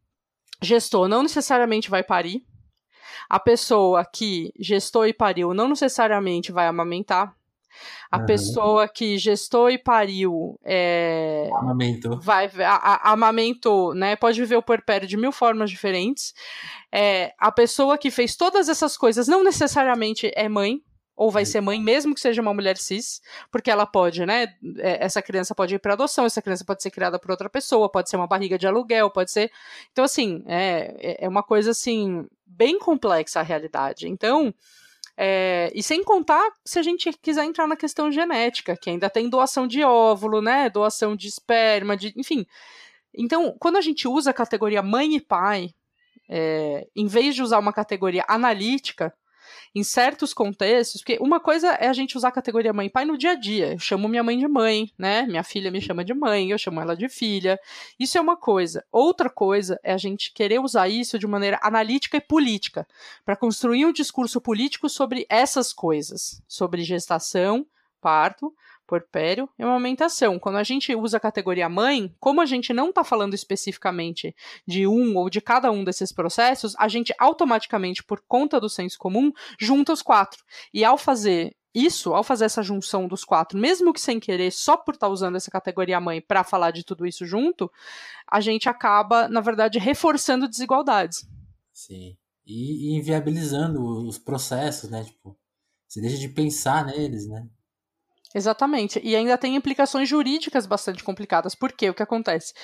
[0.60, 2.44] gestor não necessariamente vai parir.
[3.26, 7.34] A pessoa que gestou e pariu não necessariamente vai amamentar.
[8.10, 8.26] A uhum.
[8.26, 12.20] pessoa que gestou e pariu é, amamentou.
[12.20, 14.16] Vai, a, a, amamentou, né?
[14.16, 16.34] Pode viver o puerpério de mil formas diferentes.
[16.90, 20.82] É, a pessoa que fez todas essas coisas não necessariamente é mãe,
[21.16, 24.54] ou vai ser mãe, mesmo que seja uma mulher cis, porque ela pode, né?
[24.78, 27.90] É, essa criança pode ir para adoção, essa criança pode ser criada por outra pessoa,
[27.90, 29.50] pode ser uma barriga de aluguel, pode ser.
[29.92, 34.08] Então, assim, é, é, é uma coisa assim, bem complexa a realidade.
[34.08, 34.52] Então.
[35.16, 39.28] É, e sem contar se a gente quiser entrar na questão genética, que ainda tem
[39.28, 40.70] doação de óvulo, né?
[40.70, 42.46] Doação de esperma, de, enfim.
[43.14, 45.70] Então, quando a gente usa a categoria mãe e pai,
[46.28, 49.12] é, em vez de usar uma categoria analítica,
[49.74, 53.04] em certos contextos, porque uma coisa é a gente usar a categoria mãe e pai
[53.04, 53.72] no dia a dia.
[53.72, 55.22] Eu chamo minha mãe de mãe, né?
[55.22, 57.58] Minha filha me chama de mãe, eu chamo ela de filha.
[57.98, 58.84] Isso é uma coisa.
[58.90, 62.86] Outra coisa é a gente querer usar isso de maneira analítica e política,
[63.24, 67.66] para construir um discurso político sobre essas coisas, sobre gestação,
[68.00, 68.52] parto,
[68.86, 70.38] porpério e amamentação.
[70.38, 74.34] Quando a gente usa a categoria mãe, como a gente não está falando especificamente
[74.66, 78.98] de um ou de cada um desses processos, a gente automaticamente, por conta do senso
[78.98, 80.42] comum, junta os quatro.
[80.72, 84.76] E ao fazer isso, ao fazer essa junção dos quatro, mesmo que sem querer, só
[84.76, 87.70] por estar tá usando essa categoria mãe para falar de tudo isso junto,
[88.30, 91.26] a gente acaba, na verdade, reforçando desigualdades.
[91.72, 92.16] Sim.
[92.44, 95.04] E, e inviabilizando os processos, né?
[95.04, 95.36] Tipo,
[95.88, 97.46] você deixa de pensar neles, né?
[98.34, 99.00] Exatamente.
[99.02, 101.54] E ainda tem implicações jurídicas bastante complicadas.
[101.54, 101.90] Por quê?
[101.90, 102.54] O que acontece?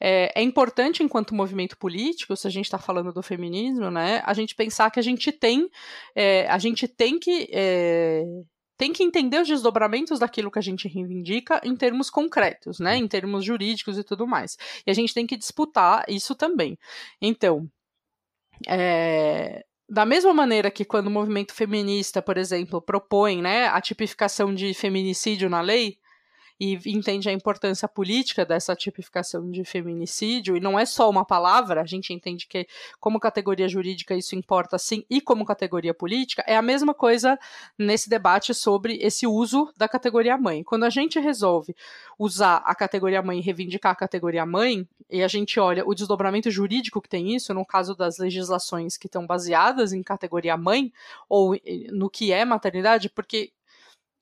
[0.00, 4.32] É, é importante, enquanto movimento político, se a gente está falando do feminismo, né, a
[4.32, 5.68] gente pensar que a gente tem,
[6.14, 7.48] é, a gente tem que.
[7.52, 8.24] É,
[8.78, 13.08] tem que entender os desdobramentos daquilo que a gente reivindica em termos concretos, né, em
[13.08, 14.56] termos jurídicos e tudo mais.
[14.86, 16.78] E a gente tem que disputar isso também.
[17.20, 17.68] Então,
[18.68, 24.54] é, da mesma maneira que quando o movimento feminista, por exemplo, propõe né, a tipificação
[24.54, 25.98] de feminicídio na lei,
[26.60, 31.80] e entende a importância política dessa tipificação de feminicídio, e não é só uma palavra,
[31.80, 32.66] a gente entende que,
[32.98, 37.38] como categoria jurídica, isso importa sim, e como categoria política, é a mesma coisa
[37.78, 40.64] nesse debate sobre esse uso da categoria mãe.
[40.64, 41.76] Quando a gente resolve
[42.18, 46.50] usar a categoria mãe e reivindicar a categoria mãe, e a gente olha o desdobramento
[46.50, 50.92] jurídico que tem isso, no caso das legislações que estão baseadas em categoria mãe,
[51.28, 51.56] ou
[51.90, 53.52] no que é maternidade, porque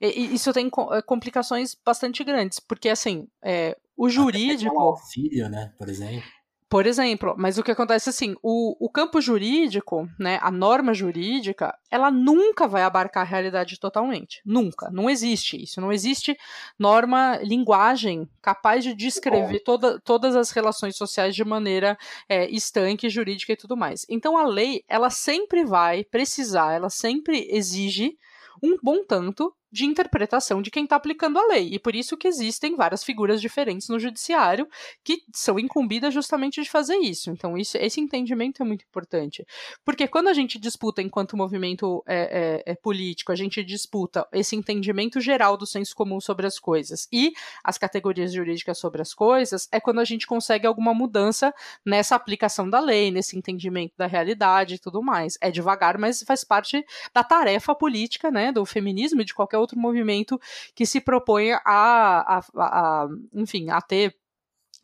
[0.00, 4.78] isso tem eh, complicações bastante grandes, porque assim, é, o jurídico.
[4.78, 6.22] auxílio, né, por exemplo.
[6.68, 11.72] Por exemplo, mas o que acontece assim, o, o campo jurídico, né, a norma jurídica,
[11.88, 14.42] ela nunca vai abarcar a realidade totalmente.
[14.44, 14.90] Nunca.
[14.90, 15.80] Não existe isso.
[15.80, 16.36] Não existe
[16.76, 21.96] norma, linguagem capaz de descrever toda, todas as relações sociais de maneira
[22.28, 24.04] é, estanque, jurídica e tudo mais.
[24.08, 28.18] Então a lei, ela sempre vai precisar, ela sempre exige
[28.60, 31.68] um bom tanto de interpretação de quem está aplicando a lei.
[31.74, 34.66] E por isso que existem várias figuras diferentes no judiciário
[35.04, 37.30] que são incumbidas justamente de fazer isso.
[37.30, 39.46] Então, isso, esse entendimento é muito importante.
[39.84, 44.56] Porque quando a gente disputa, enquanto movimento é, é, é político, a gente disputa esse
[44.56, 49.68] entendimento geral do senso comum sobre as coisas e as categorias jurídicas sobre as coisas,
[49.70, 51.52] é quando a gente consegue alguma mudança
[51.84, 55.36] nessa aplicação da lei, nesse entendimento da realidade e tudo mais.
[55.42, 59.78] É devagar, mas faz parte da tarefa política, né, do feminismo e de qualquer outro
[59.78, 60.40] movimento
[60.74, 64.16] que se proponha a, a, a enfim, a ter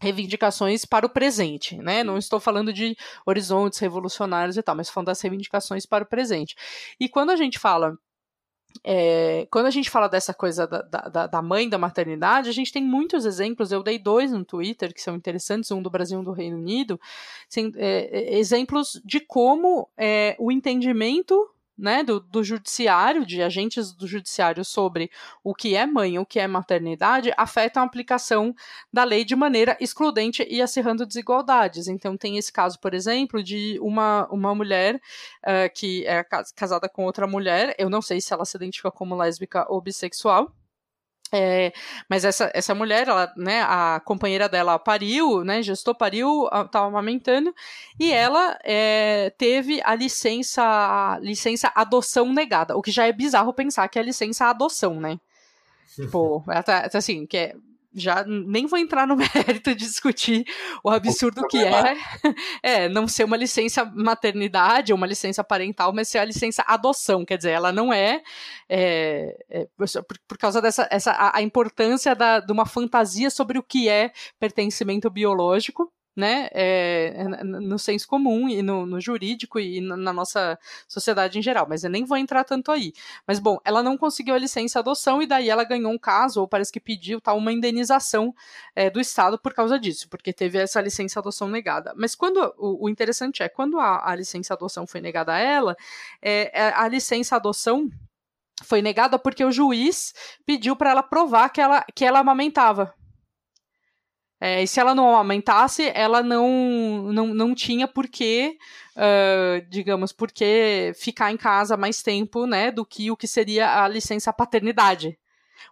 [0.00, 2.02] reivindicações para o presente, né?
[2.02, 6.56] Não estou falando de horizontes revolucionários e tal, mas falando das reivindicações para o presente.
[6.98, 7.96] E quando a gente fala
[8.84, 12.72] é, quando a gente fala dessa coisa da, da, da, mãe da maternidade, a gente
[12.72, 13.70] tem muitos exemplos.
[13.70, 16.56] Eu dei dois no Twitter que são interessantes, um do Brasil e um do Reino
[16.56, 17.00] Unido,
[17.48, 21.48] assim, é, exemplos de como é, o entendimento
[21.82, 25.10] né, do, do judiciário, de agentes do judiciário sobre
[25.42, 28.54] o que é mãe, o que é maternidade, afetam a aplicação
[28.92, 31.88] da lei de maneira excludente e acirrando desigualdades.
[31.88, 37.04] Então, tem esse caso, por exemplo, de uma, uma mulher uh, que é casada com
[37.04, 40.54] outra mulher, eu não sei se ela se identifica como lésbica ou bissexual,
[41.32, 41.72] é,
[42.08, 47.54] mas essa, essa mulher, ela, né, a companheira dela pariu, né, gestou, pariu, estava amamentando,
[47.98, 53.54] e ela é, teve a licença, a licença adoção negada, o que já é bizarro
[53.54, 55.18] pensar que é a licença adoção, né?
[55.94, 57.54] Tipo, tá, tá, assim, que é
[57.94, 60.44] já nem vou entrar no mérito de discutir
[60.82, 61.96] o absurdo que é,
[62.62, 67.24] é não ser uma licença maternidade ou uma licença parental, mas ser a licença adoção,
[67.24, 68.22] quer dizer, ela não é,
[68.68, 73.58] é, é por, por, causa dessa essa, a, a importância da, de uma fantasia sobre
[73.58, 79.58] o que é pertencimento biológico, né, é, é no senso comum e no, no, jurídico
[79.58, 82.92] e na nossa sociedade em geral, mas eu nem vou entrar tanto aí.
[83.26, 86.48] Mas bom, ela não conseguiu a licença adoção e daí ela ganhou um caso, ou
[86.48, 88.34] parece que pediu tal, uma indenização
[88.76, 91.94] é, do Estado por causa disso, porque teve essa licença adoção negada.
[91.96, 95.76] Mas quando o, o interessante é, quando a, a, licença adoção foi negada a ela,
[96.20, 97.90] é, é a licença adoção
[98.62, 100.14] foi negada porque o juiz
[100.46, 102.94] pediu para ela provar que ela, que ela amamentava.
[104.44, 108.58] É, e se ela não aumentasse, ela não, não, não tinha por que,
[108.96, 113.84] uh, digamos, por que ficar em casa mais tempo, né, do que o que seria
[113.84, 115.16] a licença paternidade.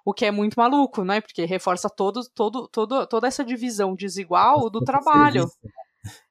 [0.04, 4.70] O que é muito maluco, né, porque reforça todo, todo, todo, toda essa divisão desigual
[4.70, 5.50] do trabalho.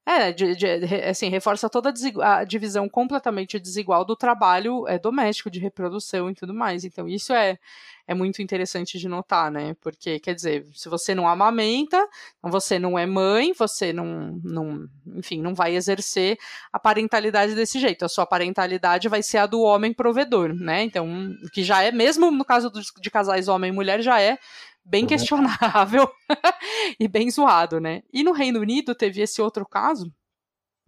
[0.06, 0.66] É, de, de,
[1.08, 6.52] assim, reforça toda a, divisão completamente desigual do trabalho é, doméstico, de reprodução e tudo
[6.52, 6.84] mais.
[6.84, 7.60] Então, isso é,
[8.08, 9.76] é muito interessante de notar, né?
[9.80, 12.04] Porque, quer dizer, se você não amamenta,
[12.42, 16.40] você não é mãe, você não, não enfim, não vai exercer
[16.74, 18.04] a parentalidade desse jeito.
[18.04, 20.82] A sua parentalidade vai ser a do homem provedor, né?
[20.82, 21.08] Então,
[21.54, 24.40] que já é, mesmo no caso de casais homem e mulher, já é
[24.90, 25.08] bem uhum.
[25.08, 26.12] questionável
[27.00, 28.02] e bem zoado, né?
[28.12, 30.12] E no Reino Unido teve esse outro caso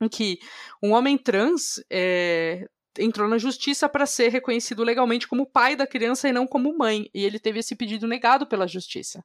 [0.02, 0.40] em que
[0.82, 2.66] um homem trans é,
[2.98, 7.08] entrou na justiça para ser reconhecido legalmente como pai da criança e não como mãe,
[7.14, 9.24] e ele teve esse pedido negado pela justiça.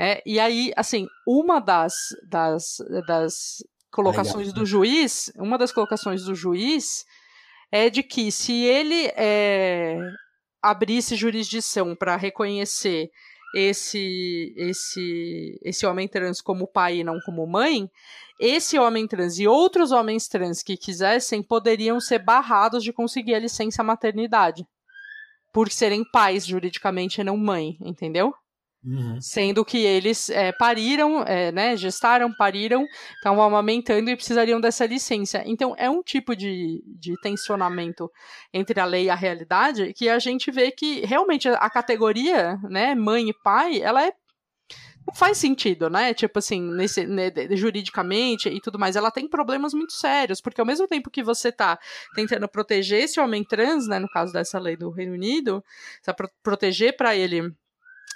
[0.00, 1.92] É, e aí, assim, uma das,
[2.28, 3.58] das, das
[3.90, 7.04] colocações do juiz, uma das colocações do juiz
[7.70, 9.98] é de que se ele é,
[10.62, 13.10] abrisse jurisdição para reconhecer
[13.54, 17.90] esse esse esse homem trans como pai e não como mãe,
[18.38, 23.38] esse homem trans e outros homens trans que quisessem poderiam ser barrados de conseguir a
[23.40, 24.66] licença maternidade
[25.52, 28.34] por serem pais juridicamente e não mãe, entendeu?
[28.84, 29.20] Uhum.
[29.20, 32.86] Sendo que eles é, pariram, é, né, gestaram, pariram,
[33.16, 35.42] estavam amamentando e precisariam dessa licença.
[35.44, 38.10] Então, é um tipo de, de tensionamento
[38.52, 42.94] entre a lei e a realidade que a gente vê que realmente a categoria, né,
[42.94, 44.12] mãe e pai, ela é
[45.08, 46.12] não faz sentido, né?
[46.12, 50.66] Tipo assim, nesse, né, juridicamente e tudo mais, ela tem problemas muito sérios, porque ao
[50.66, 51.78] mesmo tempo que você tá
[52.14, 55.64] tentando proteger esse homem trans, né, no caso dessa lei do Reino Unido,
[56.04, 57.50] tá pro proteger para ele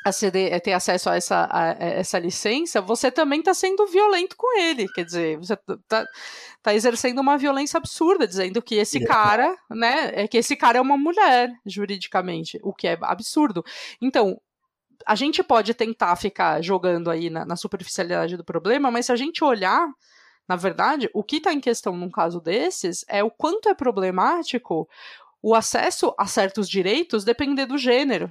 [0.05, 4.59] aceder, ter acesso a essa, a, a essa licença, você também está sendo violento com
[4.59, 4.89] ele.
[4.89, 6.07] Quer dizer, você está
[6.63, 10.79] tá exercendo uma violência absurda, dizendo que esse é cara, né, é que esse cara
[10.79, 13.65] é uma mulher, juridicamente, o que é absurdo.
[14.01, 14.41] Então,
[15.07, 19.17] a gente pode tentar ficar jogando aí na, na superficialidade do problema, mas se a
[19.17, 19.89] gente olhar,
[20.49, 24.89] na verdade, o que está em questão num caso desses é o quanto é problemático
[25.43, 28.31] o acesso a certos direitos depender do gênero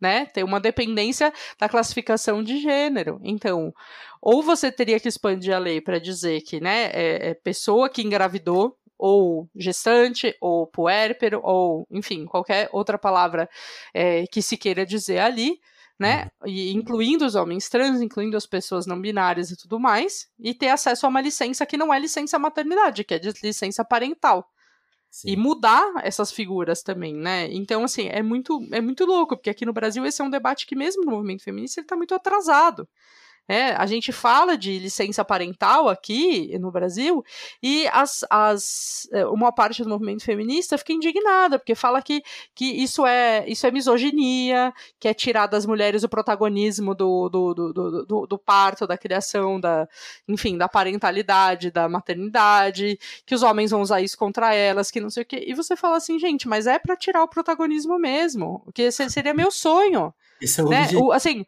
[0.00, 0.26] né?
[0.26, 3.20] Tem uma dependência da classificação de gênero.
[3.22, 3.72] Então,
[4.20, 8.02] ou você teria que expandir a lei para dizer que, né, é, é, pessoa que
[8.02, 13.48] engravidou ou gestante, ou puérpero, ou, enfim, qualquer outra palavra
[13.94, 15.58] é, que se queira dizer ali,
[15.98, 16.30] né?
[16.42, 16.48] Uhum.
[16.48, 20.68] E incluindo os homens trans, incluindo as pessoas não binárias e tudo mais, e ter
[20.68, 24.46] acesso a uma licença que não é licença maternidade, que é de licença parental.
[25.10, 25.30] Sim.
[25.30, 27.48] E mudar essas figuras também, né?
[27.52, 30.66] Então, assim, é muito, é muito louco, porque aqui no Brasil esse é um debate
[30.66, 32.88] que, mesmo no movimento feminista, ele está muito atrasado.
[33.50, 37.24] É, a gente fala de licença parental aqui no Brasil
[37.60, 42.22] e as, as, é, uma parte do movimento feminista fica indignada, porque fala que,
[42.54, 47.52] que isso, é, isso é misoginia, que é tirar das mulheres o protagonismo do, do,
[47.52, 49.88] do, do, do parto, da criação, da,
[50.28, 55.10] enfim, da parentalidade, da maternidade, que os homens vão usar isso contra elas, que não
[55.10, 55.42] sei o quê.
[55.44, 59.34] E você fala assim, gente, mas é para tirar o protagonismo mesmo, que esse seria
[59.34, 60.14] meu sonho.
[60.40, 60.88] Esse é o né?
[60.94, 61.44] o, assim,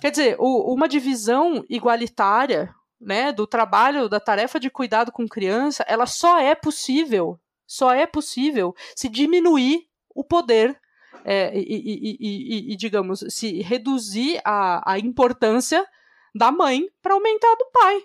[0.00, 5.84] Quer dizer, o, uma divisão igualitária né, do trabalho, da tarefa de cuidado com criança,
[5.88, 10.78] ela só é possível, só é possível se diminuir o poder
[11.24, 15.86] é, e, e, e, e, digamos, se reduzir a, a importância
[16.34, 18.02] da mãe para aumentar a do pai.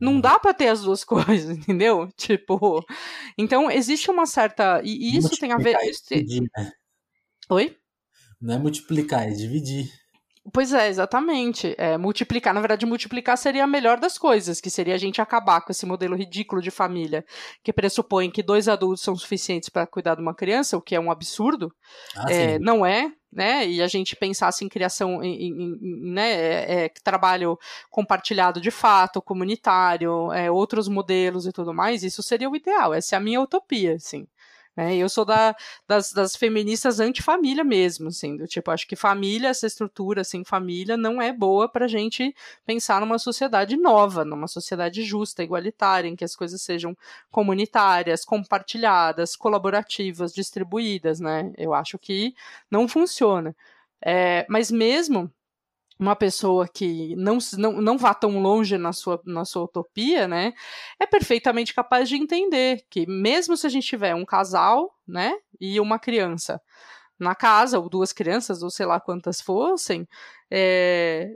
[0.00, 0.20] Não uhum.
[0.20, 2.08] dá para ter as duas coisas, entendeu?
[2.16, 2.84] Tipo,
[3.36, 5.76] então existe uma certa e isso tem a ver.
[6.08, 6.72] Dividir, né?
[7.50, 7.76] Oi?
[8.40, 9.90] Não é multiplicar, é dividir.
[10.52, 11.74] Pois é, exatamente.
[11.76, 15.60] É, multiplicar, na verdade, multiplicar seria a melhor das coisas, que seria a gente acabar
[15.60, 17.24] com esse modelo ridículo de família,
[17.62, 21.00] que pressupõe que dois adultos são suficientes para cuidar de uma criança, o que é
[21.00, 21.72] um absurdo.
[22.16, 23.68] Ah, é, não é, né?
[23.68, 27.58] E a gente pensasse em criação, em, em, em né, é, é, trabalho
[27.90, 32.94] compartilhado de fato, comunitário, é, outros modelos e tudo mais, isso seria o ideal.
[32.94, 34.26] Essa é a minha utopia, assim.
[34.76, 34.96] Né?
[34.96, 35.54] Eu sou da,
[35.86, 40.96] das, das feministas anti-família mesmo, assim, do tipo, acho que família, essa estrutura, assim, família
[40.96, 46.16] não é boa para a gente pensar numa sociedade nova, numa sociedade justa, igualitária, em
[46.16, 46.96] que as coisas sejam
[47.30, 51.52] comunitárias, compartilhadas, colaborativas, distribuídas, né?
[51.58, 52.34] Eu acho que
[52.70, 53.54] não funciona.
[54.02, 55.30] É, mas mesmo
[56.00, 60.54] uma pessoa que não, não, não vá tão longe na sua, na sua utopia, né,
[60.98, 65.78] é perfeitamente capaz de entender que mesmo se a gente tiver um casal, né, e
[65.78, 66.58] uma criança
[67.18, 70.08] na casa, ou duas crianças, ou sei lá quantas fossem,
[70.50, 71.28] é,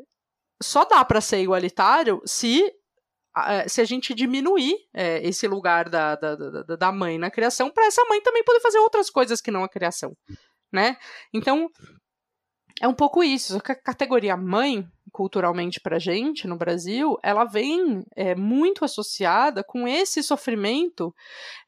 [0.63, 2.73] só dá para ser igualitário se
[3.67, 7.87] se a gente diminuir é, esse lugar da, da, da, da mãe na criação, para
[7.87, 10.17] essa mãe também poder fazer outras coisas que não a criação,
[10.73, 10.97] né?
[11.33, 11.69] Então,
[12.81, 13.57] é um pouco isso.
[13.57, 20.23] A categoria mãe, culturalmente pra gente no Brasil, ela vem é, muito associada com esse
[20.25, 21.15] sofrimento,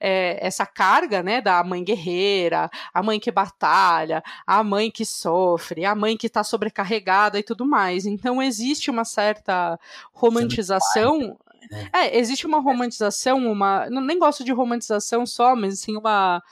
[0.00, 5.84] é, essa carga, né, da mãe guerreira, a mãe que batalha, a mãe que sofre,
[5.84, 8.04] a mãe que está sobrecarregada e tudo mais.
[8.04, 9.78] Então existe uma certa
[10.12, 11.38] romantização.
[11.70, 11.90] Né?
[11.92, 13.88] É, existe uma romantização, uma.
[13.88, 16.42] Nem gosto de romantização só, mas assim, uma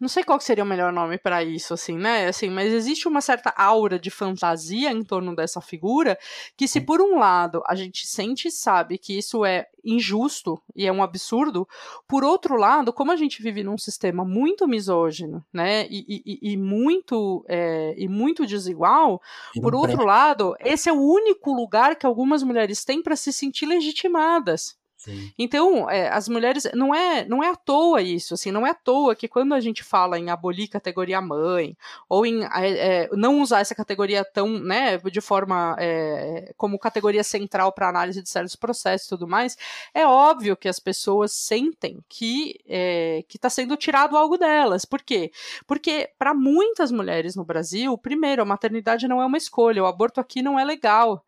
[0.00, 2.26] não sei qual seria o melhor nome para isso, assim, né?
[2.26, 6.18] Assim, mas existe uma certa aura de fantasia em torno dessa figura
[6.56, 10.86] que, se por um lado a gente sente e sabe que isso é injusto e
[10.86, 11.68] é um absurdo,
[12.08, 15.86] por outro lado, como a gente vive num sistema muito misógino, né?
[15.90, 19.20] E, e, e muito é, e muito desigual,
[19.60, 23.66] por outro lado, esse é o único lugar que algumas mulheres têm para se sentir
[23.66, 24.76] legitimadas.
[25.04, 25.30] Sim.
[25.38, 28.74] Então, é, as mulheres não é não é à toa isso, assim, não é à
[28.74, 31.76] toa que quando a gente fala em abolir categoria mãe
[32.08, 37.22] ou em é, é não usar essa categoria tão, né, de forma é, como categoria
[37.22, 39.58] central para análise de certos processos e tudo mais,
[39.92, 44.86] é óbvio que as pessoas sentem que é, que está sendo tirado algo delas.
[44.86, 45.30] Por quê?
[45.66, 50.18] Porque para muitas mulheres no Brasil, primeiro, a maternidade não é uma escolha, o aborto
[50.18, 51.22] aqui não é legal.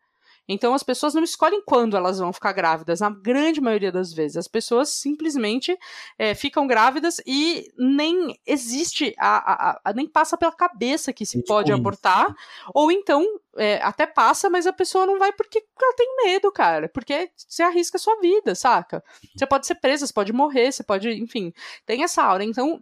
[0.47, 4.37] Então as pessoas não escolhem quando elas vão ficar grávidas, na grande maioria das vezes.
[4.37, 5.77] As pessoas simplesmente
[6.17, 11.43] é, ficam grávidas e nem existe, a, a, a, nem passa pela cabeça que se
[11.43, 12.33] pode abortar,
[12.73, 13.25] ou então
[13.57, 16.87] é, até passa, mas a pessoa não vai porque ela tem medo, cara.
[16.89, 19.03] Porque você arrisca a sua vida, saca?
[19.35, 21.53] Você pode ser presa, você pode morrer, você pode, enfim,
[21.85, 22.43] tem essa aura.
[22.43, 22.81] Então,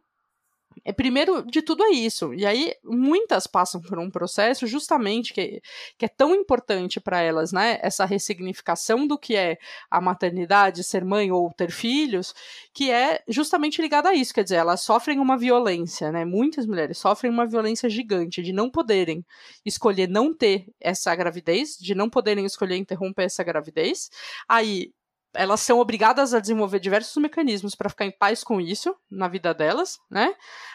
[0.83, 2.33] é, primeiro de tudo é isso.
[2.33, 5.61] E aí, muitas passam por um processo justamente que,
[5.97, 7.79] que é tão importante para elas, né?
[7.81, 9.57] Essa ressignificação do que é
[9.89, 12.33] a maternidade, ser mãe ou ter filhos,
[12.73, 14.33] que é justamente ligada a isso.
[14.33, 16.25] Quer dizer, elas sofrem uma violência, né?
[16.25, 19.25] Muitas mulheres sofrem uma violência gigante de não poderem
[19.65, 24.09] escolher não ter essa gravidez, de não poderem escolher interromper essa gravidez.
[24.47, 24.91] Aí
[25.35, 29.53] elas são obrigadas a desenvolver diversos mecanismos para ficar em paz com isso na vida
[29.53, 30.33] delas, né?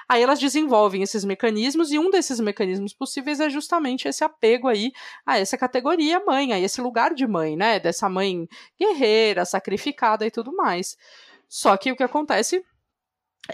[0.08, 4.92] Aí elas desenvolvem esses mecanismos e um desses mecanismos possíveis é justamente esse apego aí
[5.26, 7.80] a essa categoria mãe, a esse lugar de mãe, né?
[7.80, 8.46] Dessa mãe
[8.78, 10.96] guerreira, sacrificada e tudo mais.
[11.48, 12.64] Só que o que acontece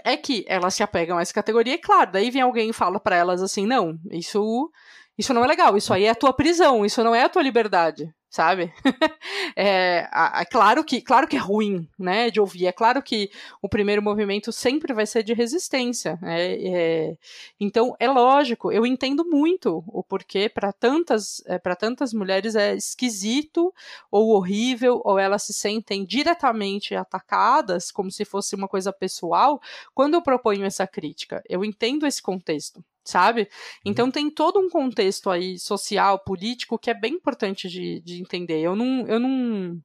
[0.03, 2.99] é que elas se apegam a essa categoria e claro, daí vem alguém e fala
[2.99, 4.69] para elas assim, não, isso
[5.17, 7.41] isso não é legal, isso aí é a tua prisão, isso não é a tua
[7.41, 8.71] liberdade sabe?
[9.55, 12.67] é, é, claro que claro que é ruim, né, de ouvir.
[12.67, 13.31] É claro que
[13.63, 16.19] o primeiro movimento sempre vai ser de resistência.
[16.21, 16.53] Né?
[16.53, 17.17] É,
[17.59, 18.71] então é lógico.
[18.71, 23.73] Eu entendo muito o porquê para tantas é, para tantas mulheres é esquisito
[24.11, 29.59] ou horrível ou elas se sentem diretamente atacadas como se fosse uma coisa pessoal
[29.95, 31.41] quando eu proponho essa crítica.
[31.49, 33.41] Eu entendo esse contexto sabe?
[33.41, 33.47] Uhum.
[33.85, 38.61] Então tem todo um contexto aí social, político, que é bem importante de, de entender.
[38.61, 39.81] Eu não, eu não.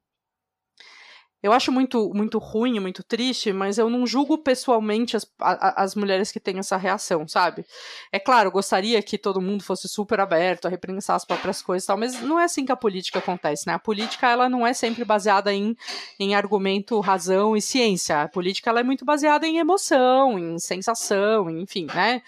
[1.42, 6.30] Eu acho muito, muito ruim, muito triste, mas eu não julgo pessoalmente as, as mulheres
[6.30, 7.66] que têm essa reação, sabe?
[8.12, 11.86] É claro, gostaria que todo mundo fosse super aberto a repensar as próprias coisas e
[11.88, 13.74] tal, mas não é assim que a política acontece, né?
[13.74, 15.74] A política, ela não é sempre baseada em,
[16.16, 18.22] em argumento, razão e ciência.
[18.22, 22.22] A política, ela é muito baseada em emoção, em sensação, enfim, né?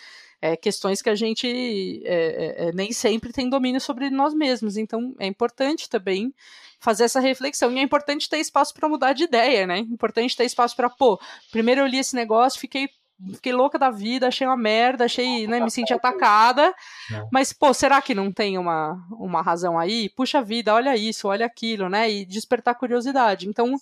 [0.45, 4.77] É, questões que a gente é, é, é, nem sempre tem domínio sobre nós mesmos.
[4.77, 6.35] Então, é importante também
[6.79, 7.73] fazer essa reflexão.
[7.73, 9.79] E é importante ter espaço para mudar de ideia, né?
[9.79, 11.19] Importante ter espaço para, pô,
[11.51, 12.91] primeiro eu li esse negócio, fiquei
[13.33, 16.75] fiquei louca da vida, achei uma merda, achei, né, me senti atacada.
[17.33, 20.11] Mas, pô, será que não tem uma, uma razão aí?
[20.11, 22.11] Puxa vida, olha isso, olha aquilo, né?
[22.11, 23.49] E despertar curiosidade.
[23.49, 23.77] Então,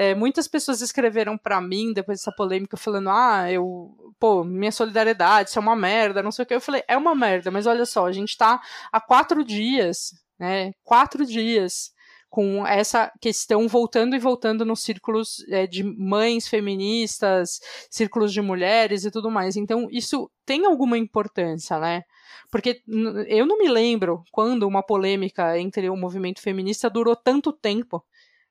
[0.00, 5.50] é, muitas pessoas escreveram para mim depois dessa polêmica falando: ah, eu, pô, minha solidariedade,
[5.50, 6.54] isso é uma merda, não sei o que.
[6.54, 8.60] Eu falei: é uma merda, mas olha só, a gente tá
[8.92, 10.70] há quatro dias, né?
[10.84, 11.90] Quatro dias
[12.30, 17.58] com essa questão voltando e voltando nos círculos é, de mães feministas,
[17.90, 19.56] círculos de mulheres e tudo mais.
[19.56, 22.04] Então, isso tem alguma importância, né?
[22.52, 22.82] Porque
[23.26, 28.04] eu não me lembro quando uma polêmica entre o movimento feminista durou tanto tempo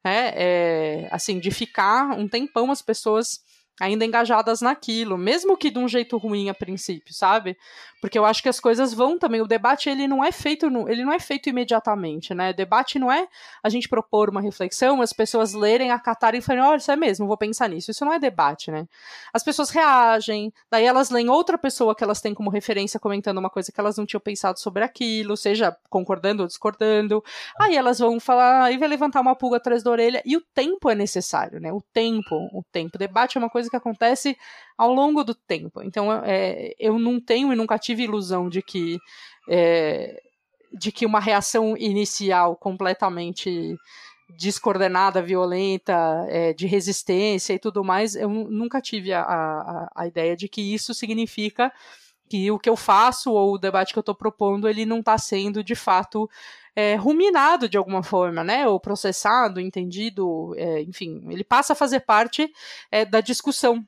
[0.04, 0.32] né?
[0.36, 3.40] É, assim, de ficar um tempão as pessoas
[3.80, 7.58] ainda engajadas naquilo, mesmo que de um jeito ruim a princípio, sabe?
[8.02, 11.04] Porque eu acho que as coisas vão também, o debate ele não é feito, ele
[11.04, 12.52] não é feito imediatamente, né?
[12.52, 13.28] O debate não é
[13.64, 17.28] a gente propor uma reflexão, as pessoas lerem, acatarem e falarem, olha, isso é mesmo,
[17.28, 17.92] vou pensar nisso.
[17.92, 18.86] Isso não é debate, né?
[19.34, 23.50] As pessoas reagem, daí elas leem outra pessoa que elas têm como referência comentando uma
[23.50, 27.24] coisa que elas não tinham pensado sobre aquilo, seja concordando ou discordando.
[27.60, 30.90] Aí elas vão falar, aí vai levantar uma pulga atrás da orelha, e o tempo
[30.90, 31.72] é necessário, né?
[31.72, 32.96] O tempo, o tempo.
[32.96, 34.38] O debate é uma coisa que acontece
[34.78, 35.82] ao longo do tempo.
[35.84, 38.98] Então, é, eu não tenho e nunca tive ilusão de que
[39.50, 40.22] é,
[40.74, 43.78] de que uma reação inicial completamente
[44.30, 50.36] descoordenada, violenta, é, de resistência e tudo mais, eu nunca tive a, a, a, ideia
[50.36, 51.72] de que isso significa
[52.30, 55.18] que o que eu faço ou o debate que eu estou propondo ele não está
[55.18, 56.30] sendo de fato
[56.78, 62.02] é, ruminado de alguma forma, né, ou processado, entendido, é, enfim, ele passa a fazer
[62.02, 62.48] parte
[62.92, 63.84] é, da discussão.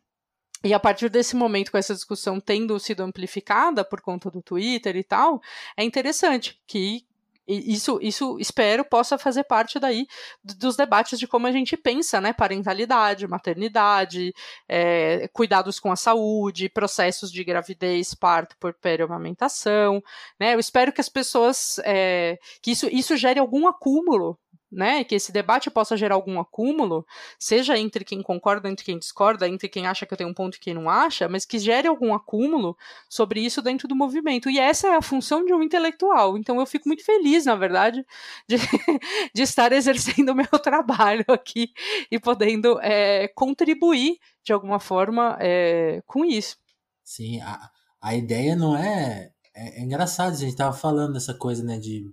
[0.64, 4.96] E a partir desse momento, com essa discussão tendo sido amplificada por conta do Twitter
[4.98, 5.40] e tal,
[5.78, 7.06] é interessante que
[7.50, 10.06] isso, isso espero possa fazer parte daí
[10.44, 12.32] dos debates de como a gente pensa, né?
[12.32, 14.34] Parentalidade, maternidade,
[14.68, 20.02] é, cuidados com a saúde, processos de gravidez, parto por amamentação,
[20.40, 20.54] né?
[20.54, 24.38] Eu espero que as pessoas é, que isso, isso gere algum acúmulo
[24.72, 27.06] né, que esse debate possa gerar algum acúmulo,
[27.40, 30.56] seja entre quem concorda, entre quem discorda, entre quem acha que eu tenho um ponto
[30.56, 32.78] e quem não acha, mas que gere algum acúmulo
[33.10, 34.50] sobre isso dentro do movimento.
[34.50, 36.38] E essa é a função de um intelectual.
[36.38, 38.06] Então eu fico muito feliz, na verdade,
[38.48, 38.58] de,
[39.34, 41.74] de estar exercendo o meu trabalho aqui
[42.12, 46.58] e podendo é, contribuir de alguma forma é, com isso.
[47.04, 49.80] Sim, a, a ideia não é, é.
[49.80, 52.06] É engraçado, a gente estava falando dessa coisa, né, de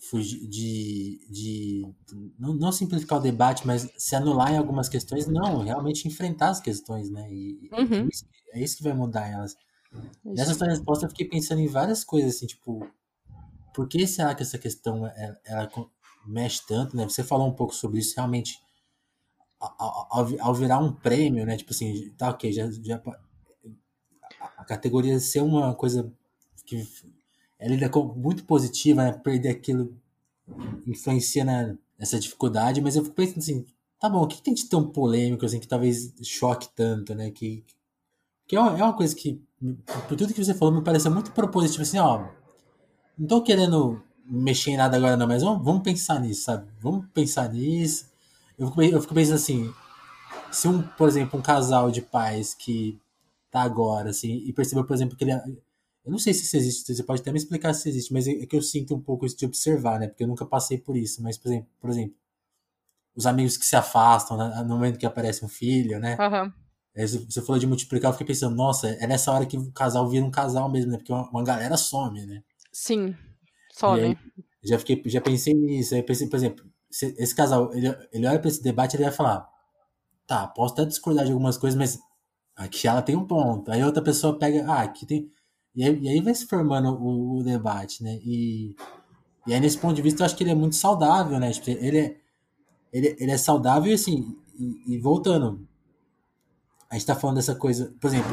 [0.00, 1.94] fugir de, de
[2.38, 6.60] não, não, simplificar o debate, mas se anular em algumas questões, não, realmente enfrentar as
[6.60, 7.30] questões, né?
[7.30, 8.04] E uhum.
[8.04, 8.24] é, isso,
[8.54, 9.52] é, isso, que vai mudar elas.
[9.52, 10.08] Isso.
[10.24, 12.88] Nessa sua resposta, eu fiquei pensando em várias coisas, assim, tipo,
[13.74, 15.70] por que será que essa questão ela, ela
[16.26, 17.04] mexe tanto, né?
[17.04, 18.58] Você falou um pouco sobre isso, realmente,
[19.60, 21.58] ao, ao, ao, virar um prêmio, né?
[21.58, 23.02] Tipo assim, tá ok, já, já
[24.56, 26.10] a categoria ser uma coisa
[26.64, 26.88] que
[27.60, 29.12] é lida como muito positiva, né?
[29.12, 29.94] Perder aquilo
[30.86, 33.64] influencia né, nessa dificuldade, mas eu fico pensando assim,
[34.00, 37.30] tá bom, o que tem de tão polêmico, assim, que talvez choque tanto, né?
[37.30, 37.64] Que,
[38.48, 39.40] que é, uma, é uma coisa que,
[40.08, 42.26] por tudo que você falou, me parece muito propositivo, assim, ó,
[43.18, 46.68] não tô querendo mexer em nada agora não, mas vamos, vamos pensar nisso, sabe?
[46.80, 48.06] Vamos pensar nisso.
[48.58, 49.72] eu fico, eu fico pensando assim,
[50.50, 52.98] se um, por exemplo, um casal de pais que
[53.50, 55.32] tá agora, assim, e percebeu, por exemplo, que ele.
[56.10, 58.44] Eu não sei se isso existe, você pode até me explicar se existe, mas é
[58.44, 60.08] que eu sinto um pouco isso de observar, né?
[60.08, 61.22] Porque eu nunca passei por isso.
[61.22, 62.16] Mas, por exemplo, por exemplo
[63.14, 66.16] os amigos que se afastam né, no momento que aparece um filho, né?
[66.18, 66.52] Uhum.
[67.06, 70.24] Você falou de multiplicar, eu fiquei pensando, nossa, é nessa hora que o casal vira
[70.24, 70.96] um casal mesmo, né?
[70.96, 72.42] Porque uma, uma galera some, né?
[72.72, 73.14] Sim,
[73.72, 74.00] some.
[74.00, 74.18] Aí,
[74.64, 75.94] já, fiquei, já pensei nisso.
[75.94, 79.12] Aí pensei, por exemplo, esse casal, ele, ele olha para esse debate e ele vai
[79.12, 79.48] falar:
[80.26, 81.98] tá, posso até discordar de algumas coisas, mas
[82.56, 83.70] aqui ela tem um ponto.
[83.70, 85.30] Aí outra pessoa pega, ah, aqui tem.
[85.74, 88.18] E aí, e aí vai se formando o, o, debate, né?
[88.24, 88.74] E,
[89.46, 91.50] e aí, nesse ponto de vista, eu acho que ele é muito saudável, né?
[91.52, 92.16] Tipo, ele é,
[92.92, 95.66] ele, ele é saudável assim, e, e voltando,
[96.90, 98.30] a gente tá falando dessa coisa, por exemplo,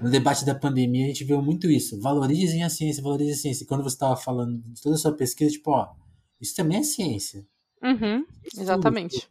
[0.00, 3.64] no debate da pandemia a gente viu muito isso, valorizem a ciência, valorizem a ciência.
[3.64, 5.92] E quando você estava falando de toda a sua pesquisa, tipo, ó,
[6.40, 7.46] isso também é ciência.
[7.82, 8.24] Uhum,
[8.56, 9.28] exatamente.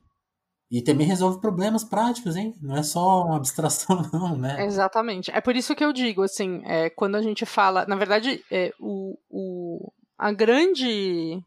[0.72, 2.56] E também resolve problemas práticos, hein?
[2.62, 4.66] Não é só uma abstração, não, né?
[4.66, 5.30] Exatamente.
[5.30, 7.86] É por isso que eu digo, assim, é, quando a gente fala.
[7.86, 9.92] Na verdade, é, o, o,
[10.22, 11.44] a grande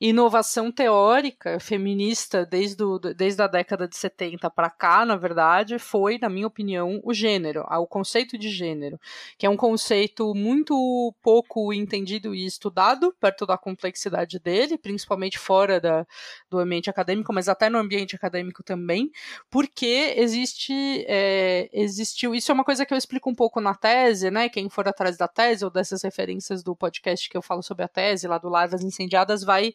[0.00, 6.18] inovação teórica feminista desde, o, desde a década de 70 para cá, na verdade, foi,
[6.18, 8.98] na minha opinião, o gênero, o conceito de gênero,
[9.38, 15.80] que é um conceito muito pouco entendido e estudado perto da complexidade dele, principalmente fora
[15.80, 16.04] da,
[16.50, 19.08] do ambiente acadêmico, mas até no ambiente acadêmico também,
[19.48, 20.74] porque existe
[21.06, 24.48] é, existiu isso é uma coisa que eu explico um pouco na tese, né?
[24.48, 27.88] Quem for atrás da tese ou dessas referências do podcast que eu falo sobre a
[27.88, 29.74] tese tese lá do Larvas Incendiadas vai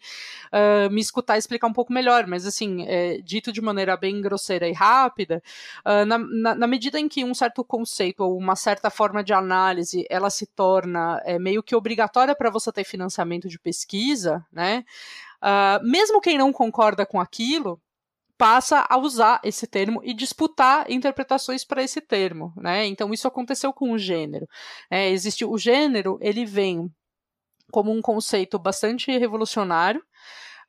[0.51, 4.67] uh, me escutar explicar um pouco melhor, mas assim, é, dito de maneira bem grosseira
[4.67, 5.41] e rápida,
[5.85, 9.33] uh, na, na, na, medida em que um certo conceito ou uma certa forma de
[9.33, 14.83] análise ela se torna é, meio que obrigatória para você ter financiamento de pesquisa, né?
[15.41, 17.79] Uh, mesmo quem não concorda com aquilo,
[18.37, 22.87] passa a usar esse termo e disputar interpretações para esse termo, né?
[22.87, 24.47] Então isso aconteceu com o gênero.
[24.89, 26.91] É, existe o gênero, ele vem
[27.71, 30.03] como um conceito bastante revolucionário,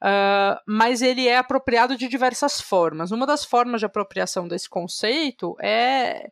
[0.03, 3.13] Uh, mas ele é apropriado de diversas formas.
[3.13, 6.29] Uma das formas de apropriação desse conceito é,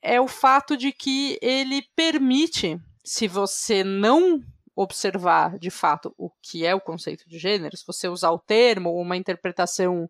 [0.00, 4.42] é o fato de que ele permite, se você não
[4.74, 8.88] observar de fato o que é o conceito de gênero, se você usar o termo
[8.90, 10.08] ou uma interpretação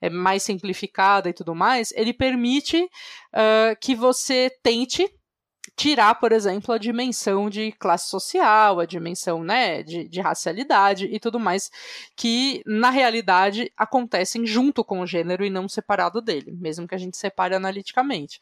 [0.00, 5.08] é, mais simplificada e tudo mais, ele permite uh, que você tente
[5.78, 11.20] tirar, por exemplo, a dimensão de classe social, a dimensão né, de, de, racialidade e
[11.20, 11.70] tudo mais,
[12.16, 16.98] que na realidade acontecem junto com o gênero e não separado dele, mesmo que a
[16.98, 18.40] gente separe analiticamente.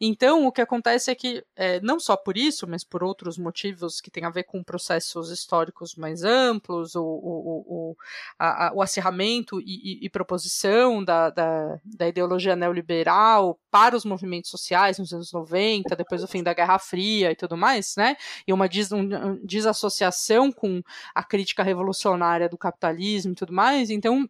[0.00, 4.00] Então, o que acontece é que, é, não só por isso, mas por outros motivos
[4.00, 7.96] que têm a ver com processos históricos mais amplos, o, o, o,
[8.36, 14.04] a, a, o acirramento e, e, e proposição da, da, da ideologia neoliberal para os
[14.04, 17.94] movimentos sociais nos anos 90, depois do fim da Guerra Guerra Fria e tudo mais,
[17.96, 18.16] né?
[18.46, 19.08] E uma des um,
[19.44, 20.82] desassociação com
[21.14, 23.90] a crítica revolucionária do capitalismo e tudo mais.
[23.90, 24.28] Então,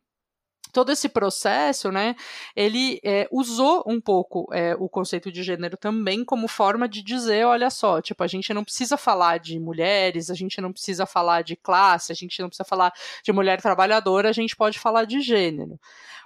[0.73, 2.17] todo esse processo, né,
[2.57, 7.45] ele é, usou um pouco é, o conceito de gênero também como forma de dizer,
[7.45, 11.43] olha só, tipo, a gente não precisa falar de mulheres, a gente não precisa falar
[11.43, 15.21] de classe, a gente não precisa falar de mulher trabalhadora, a gente pode falar de
[15.21, 15.79] gênero.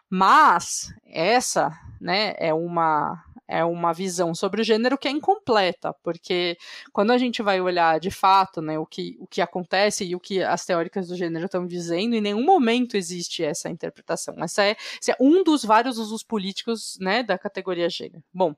[0.09, 6.57] Mas essa, né, é uma é uma visão sobre o gênero que é incompleta, porque
[6.92, 10.20] quando a gente vai olhar de fato né, o, que, o que acontece e o
[10.20, 14.34] que as teóricas do gênero estão dizendo, em nenhum momento existe essa interpretação.
[14.42, 18.22] Essa é, esse é um dos vários usos políticos né, da categoria gênero.
[18.32, 18.55] Bom,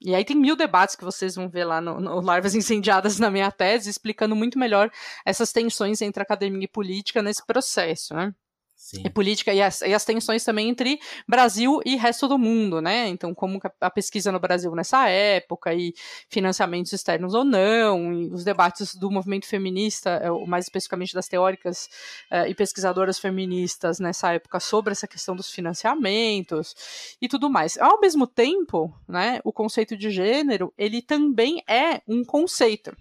[0.00, 3.30] e aí tem mil debates que vocês vão ver lá no, no, Larvas Incendiadas na
[3.30, 4.90] minha tese, explicando muito melhor
[5.24, 8.34] essas tensões entre academia e política nesse processo, né?
[8.76, 9.02] Sim.
[9.04, 13.08] e política e as, e as, tensões também entre Brasil e resto do mundo, né?
[13.08, 15.94] Então, como a pesquisa no Brasil nessa época e
[16.28, 21.88] financiamentos externos ou não, e os debates do movimento feminista, é, mais especificamente das teóricas
[22.30, 27.78] uh, e pesquisadoras feministas nessa época sobre essa questão dos financiamentos e tudo mais.
[27.78, 32.94] Ao mesmo tempo, né, o conceito de gênero ele também é um conceito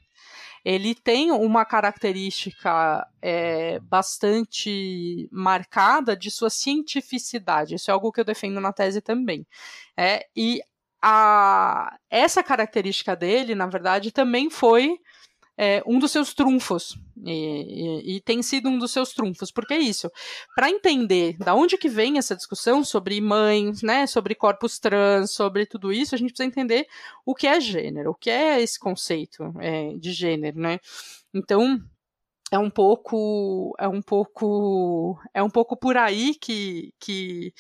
[0.66, 7.76] ele tem uma característica é, bastante marcada de sua cientificidade.
[7.76, 9.46] Isso é algo que eu defendo na tese também.
[9.96, 10.60] É, e
[11.00, 14.98] a, essa característica dele, na verdade, também foi
[15.58, 16.98] é, um dos seus trunfos.
[17.24, 19.52] E, e, e, tem sido um dos seus trunfos.
[19.52, 20.12] Porque é isso.
[20.56, 25.66] Para entender da onde que vem essa discussão sobre mães, né, sobre corpos trans, sobre
[25.66, 26.88] tudo isso, a gente precisa entender
[27.26, 30.80] o que é gênero, o que é esse conceito é, de gênero, né?
[31.34, 31.82] Então,
[32.52, 37.52] é um pouco é um pouco é um pouco por aí que que,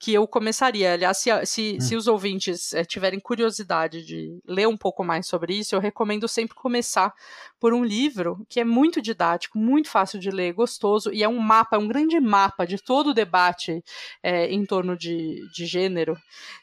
[0.00, 1.80] que eu começaria aliás se, se, hum.
[1.80, 6.26] se os ouvintes é, tiverem curiosidade de ler um pouco mais sobre isso eu recomendo
[6.26, 7.14] sempre começar
[7.60, 11.38] por um livro que é muito didático muito fácil de ler gostoso e é um
[11.38, 13.80] mapa é um grande mapa de todo o debate
[14.24, 16.16] é, em torno de, de gênero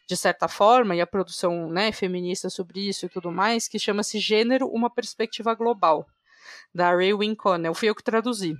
[0.05, 4.19] de certa forma e a produção né, feminista sobre isso e tudo mais que chama-se
[4.19, 6.05] gênero uma perspectiva global
[6.73, 7.73] da Ray Winconnell.
[7.73, 8.55] Fui eu que traduzi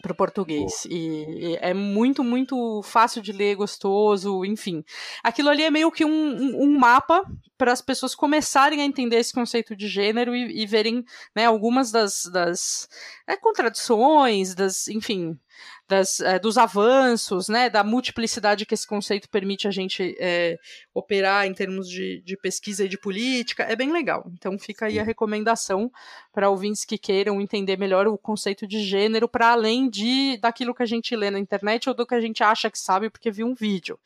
[0.00, 0.84] para o português.
[0.86, 4.84] E, e, é muito, muito fácil de ler, gostoso, enfim.
[5.22, 7.22] Aquilo ali é meio que um, um, um mapa
[7.56, 11.04] para as pessoas começarem a entender esse conceito de gênero e, e verem
[11.34, 12.88] né, algumas das, das
[13.26, 15.38] é, contradições, das, enfim,
[15.88, 20.58] das, é, dos avanços, né, da multiplicidade que esse conceito permite a gente é,
[20.94, 24.24] operar em termos de, de, pesquisa e de política, é bem legal.
[24.32, 25.90] Então fica aí a recomendação
[26.32, 30.82] para ouvintes que queiram entender melhor o conceito de gênero, para além de daquilo que
[30.82, 33.46] a gente lê na internet ou do que a gente acha que sabe porque viu
[33.46, 33.98] um vídeo.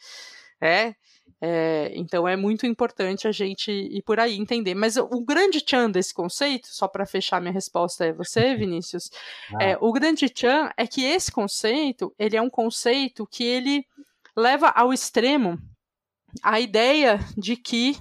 [0.61, 0.94] É,
[1.41, 4.74] é, então é muito importante a gente ir por aí entender.
[4.74, 9.11] Mas o grande tchan desse conceito, só para fechar minha resposta é você, Vinícius,
[9.55, 9.62] ah.
[9.62, 13.84] é, o grande tchan é que esse conceito ele é um conceito que ele
[14.37, 15.59] leva ao extremo
[16.43, 17.97] a ideia de que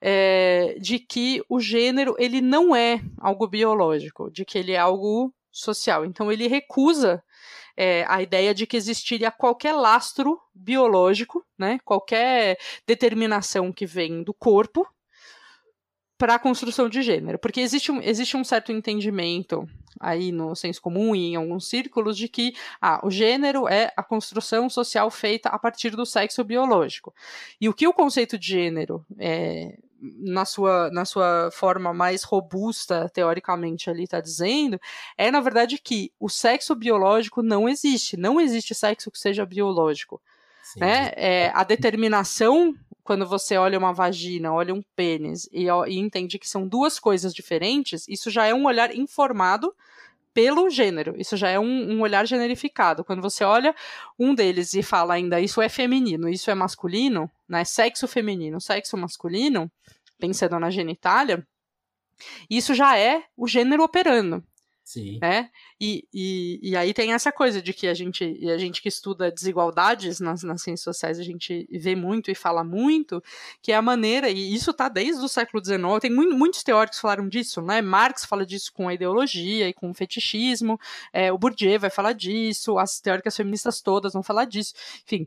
[0.00, 5.32] é, de que o gênero ele não é algo biológico, de que ele é algo
[5.50, 6.04] social.
[6.04, 7.22] Então ele recusa
[7.76, 14.32] é, a ideia de que existiria qualquer lastro biológico, né, qualquer determinação que vem do
[14.32, 14.86] corpo
[16.18, 19.68] para a construção de gênero, porque existe um, existe um certo entendimento
[20.00, 24.02] aí no senso comum e em alguns círculos de que ah, o gênero é a
[24.02, 27.14] construção social feita a partir do sexo biológico.
[27.60, 33.08] E o que o conceito de gênero é, na sua, na sua forma mais robusta,
[33.12, 34.78] teoricamente, ali está dizendo,
[35.16, 38.16] é na verdade que o sexo biológico não existe.
[38.16, 40.20] Não existe sexo que seja biológico.
[40.76, 41.12] Né?
[41.16, 42.74] É, a determinação,
[43.04, 47.32] quando você olha uma vagina, olha um pênis e, e entende que são duas coisas
[47.32, 49.72] diferentes, isso já é um olhar informado
[50.36, 51.14] pelo gênero.
[51.18, 53.02] Isso já é um, um, olhar generificado.
[53.02, 53.74] Quando você olha
[54.18, 57.64] um deles e fala ainda isso é feminino, isso é masculino, né?
[57.64, 59.72] Sexo feminino, sexo masculino,
[60.18, 61.42] pensando na genitália,
[62.50, 64.44] isso já é o gênero operando.
[64.86, 65.18] Sim.
[65.20, 65.50] Né?
[65.80, 69.32] E, e, e aí tem essa coisa de que a gente, a gente que estuda
[69.32, 73.20] desigualdades nas, nas ciências sociais, a gente vê muito e fala muito,
[73.60, 77.00] que é a maneira, e isso está desde o século XIX, tem muito, muitos teóricos
[77.00, 77.82] falaram disso, né?
[77.82, 80.78] Marx fala disso com a ideologia e com o fetichismo,
[81.12, 84.72] é, o Bourdieu vai falar disso, as teóricas feministas todas vão falar disso,
[85.04, 85.26] enfim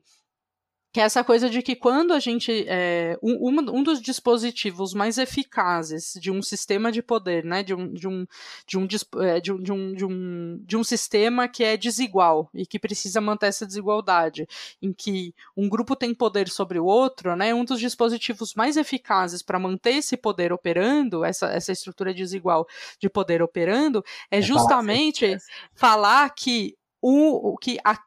[0.92, 5.20] que é essa coisa de que quando a gente é, um, um dos dispositivos mais
[5.20, 8.26] eficazes de um sistema de poder, né, de um, de um,
[8.66, 8.88] de um,
[9.22, 12.80] é, de um, de um, de um, de um sistema que é desigual e que
[12.80, 14.48] precisa manter essa desigualdade,
[14.82, 19.44] em que um grupo tem poder sobre o outro, né, um dos dispositivos mais eficazes
[19.44, 22.68] para manter esse poder operando, essa, essa estrutura desigual
[23.00, 25.38] de poder operando, é, é justamente
[25.76, 27.98] falar que o, que a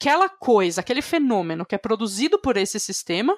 [0.00, 3.36] aquela coisa, aquele fenômeno que é produzido por esse sistema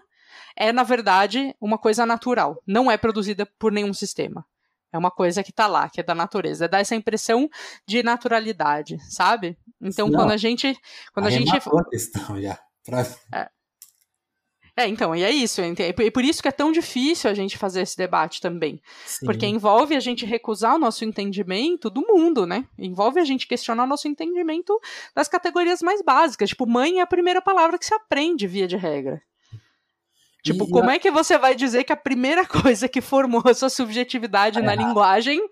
[0.56, 2.62] é, na verdade, uma coisa natural.
[2.66, 4.46] Não é produzida por nenhum sistema.
[4.92, 6.68] É uma coisa que está lá, que é da natureza.
[6.68, 7.48] Dá essa impressão
[7.86, 9.58] de naturalidade, sabe?
[9.80, 10.78] Então, Não, quando a gente.
[11.12, 11.50] Quando a gente.
[11.50, 12.58] A questão já.
[12.84, 13.00] Pra...
[13.32, 13.48] É.
[14.74, 15.60] É, então, e é isso.
[15.60, 18.80] E por isso que é tão difícil a gente fazer esse debate também.
[19.04, 19.26] Sim.
[19.26, 22.64] Porque envolve a gente recusar o nosso entendimento do mundo, né?
[22.78, 24.80] Envolve a gente questionar o nosso entendimento
[25.14, 26.48] das categorias mais básicas.
[26.48, 29.20] Tipo, mãe é a primeira palavra que se aprende, via de regra.
[30.42, 33.54] Tipo, e, como é que você vai dizer que a primeira coisa que formou a
[33.54, 34.88] sua subjetividade é na errado.
[34.88, 35.48] linguagem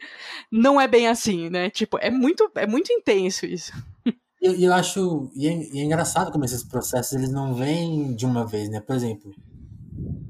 [0.50, 1.68] não é bem assim, né?
[1.68, 3.72] Tipo, é muito, é muito intenso isso.
[4.41, 5.30] Eu, eu acho.
[5.34, 8.80] E é, e é, engraçado como esses processos eles não vêm de uma vez, né?
[8.80, 9.34] Por exemplo,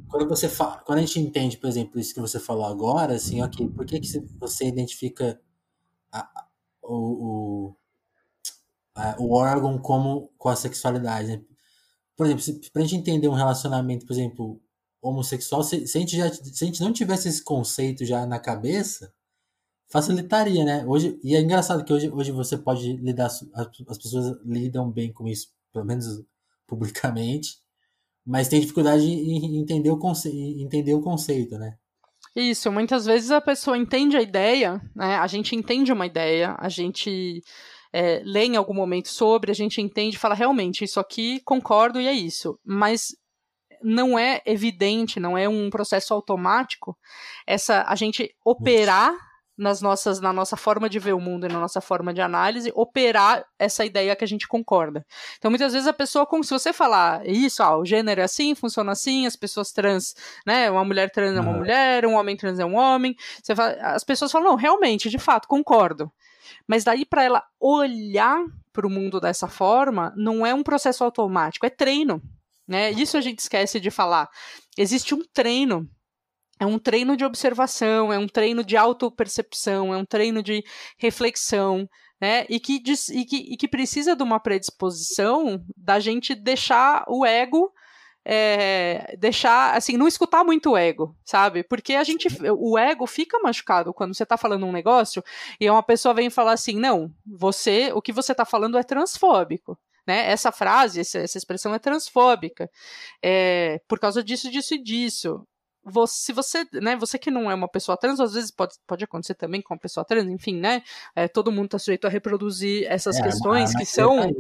[0.08, 3.40] quando você fala, quando a gente entende, por exemplo, isso que você falou agora, assim,
[3.40, 4.08] ok, por que, que
[4.38, 5.40] você identifica
[6.12, 6.28] a,
[6.82, 7.74] o,
[8.94, 11.28] a, o órgão como com a sexualidade?
[11.28, 11.42] Né?
[12.16, 14.60] Por exemplo, se, pra gente entender um relacionamento, por exemplo,
[15.00, 18.40] homossexual, se, se, a gente já, se a gente não tivesse esse conceito já na
[18.40, 19.12] cabeça,
[19.90, 20.84] facilitaria, né?
[20.86, 25.26] Hoje, e é engraçado que hoje, hoje você pode lidar, as pessoas lidam bem com
[25.26, 26.22] isso, pelo menos
[26.66, 27.58] publicamente,
[28.24, 30.30] mas tem dificuldade em entender o, conce,
[30.60, 31.76] entender o conceito, né?
[32.36, 35.16] Isso, muitas vezes a pessoa entende a ideia, né?
[35.16, 37.42] A gente entende uma ideia, a gente
[37.92, 42.06] é, lê em algum momento sobre, a gente entende fala, realmente, isso aqui concordo e
[42.06, 42.56] é isso.
[42.64, 43.08] Mas
[43.82, 46.96] não é evidente, não é um processo automático
[47.46, 49.29] essa a gente operar
[49.60, 52.72] nas nossas, na nossa forma de ver o mundo e na nossa forma de análise,
[52.74, 55.04] operar essa ideia que a gente concorda.
[55.36, 58.92] Então, muitas vezes a pessoa, se você falar isso, ah, o gênero é assim, funciona
[58.92, 60.14] assim, as pessoas trans,
[60.46, 63.14] né, uma mulher trans é uma mulher, um homem trans é um homem,
[63.54, 66.10] fala, as pessoas falam, não, realmente, de fato, concordo.
[66.66, 68.42] Mas daí para ela olhar
[68.72, 72.22] para o mundo dessa forma, não é um processo automático, é treino.
[72.66, 72.92] Né?
[72.92, 74.28] Isso a gente esquece de falar.
[74.78, 75.86] Existe um treino
[76.60, 80.62] é um treino de observação, é um treino de autopercepção, é um treino de
[80.98, 81.88] reflexão,
[82.20, 82.44] né?
[82.50, 82.82] E que,
[83.12, 87.72] e que, e que precisa de uma predisposição da gente deixar o ego.
[88.22, 91.62] É, deixar, assim, não escutar muito o ego, sabe?
[91.64, 95.24] Porque a gente, o ego fica machucado quando você tá falando um negócio
[95.58, 99.76] e uma pessoa vem falar assim, não, você, o que você tá falando é transfóbico.
[100.06, 100.30] Né?
[100.30, 102.68] Essa frase, essa, essa expressão é transfóbica,
[103.24, 105.46] é, por causa disso, disso e disso
[105.90, 109.04] você, se você, né, você que não é uma pessoa trans, às vezes pode, pode
[109.04, 110.82] acontecer também com uma pessoa trans, enfim, né,
[111.14, 114.32] é, todo mundo está sujeito a reproduzir essas é, questões que são, aí,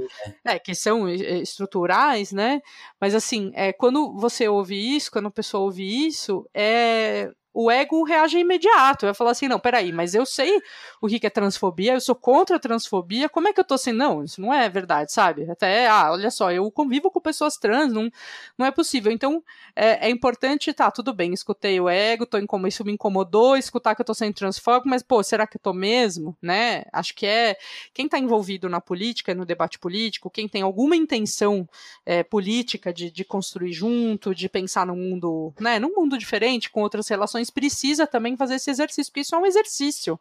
[0.44, 0.54] né?
[0.54, 2.60] é, que são estruturais, né,
[3.00, 8.02] mas assim, é, quando você ouve isso, quando a pessoa ouve isso, é, o ego
[8.04, 9.06] reage imediato.
[9.06, 10.60] Vai falar assim: não, peraí, mas eu sei
[11.00, 13.92] o que é transfobia, eu sou contra a transfobia, como é que eu tô assim?
[13.92, 15.50] Não, isso não é verdade, sabe?
[15.50, 18.10] Até, ah, olha só, eu convivo com pessoas trans, não,
[18.56, 19.10] não é possível.
[19.10, 19.42] Então,
[19.74, 23.94] é, é importante, tá, tudo bem, escutei o ego, tô incom isso me incomodou, escutar
[23.94, 26.36] que eu tô sendo transfóbico, mas, pô, será que eu tô mesmo?
[26.42, 26.84] Né?
[26.92, 27.56] Acho que é.
[27.92, 31.68] Quem tá envolvido na política, no debate político, quem tem alguma intenção
[32.04, 36.82] é, política de, de construir junto, de pensar num mundo, né, num mundo diferente, com
[36.82, 40.18] outras relações precisa também fazer esse exercício, porque isso é um exercício,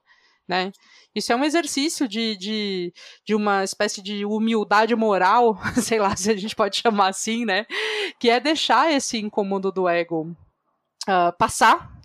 [0.48, 0.72] né?
[1.14, 2.94] Isso é um exercício de, de,
[3.26, 7.66] de uma espécie de humildade moral, sei lá se a gente pode chamar assim, né?
[8.20, 10.36] Que é deixar esse incômodo do ego
[11.08, 12.00] uh, passar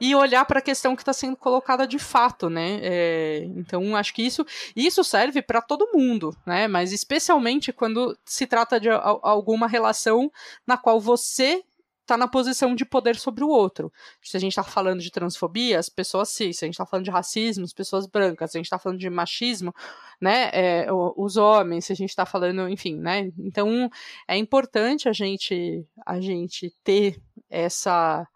[0.00, 2.80] e olhar para a questão que está sendo colocada de fato, né?
[2.82, 4.44] É, então acho que isso
[4.74, 6.68] isso serve para todo mundo, né?
[6.68, 10.30] Mas especialmente quando se trata de a, alguma relação
[10.66, 11.62] na qual você
[12.06, 13.92] está na posição de poder sobre o outro.
[14.22, 17.04] Se a gente está falando de transfobia, as pessoas cis, se a gente está falando
[17.04, 19.74] de racismo, as pessoas brancas, se a gente está falando de machismo,
[20.20, 23.90] né, é, os homens, se a gente está falando, enfim, né, então
[24.26, 28.26] é importante a gente, a gente ter essa,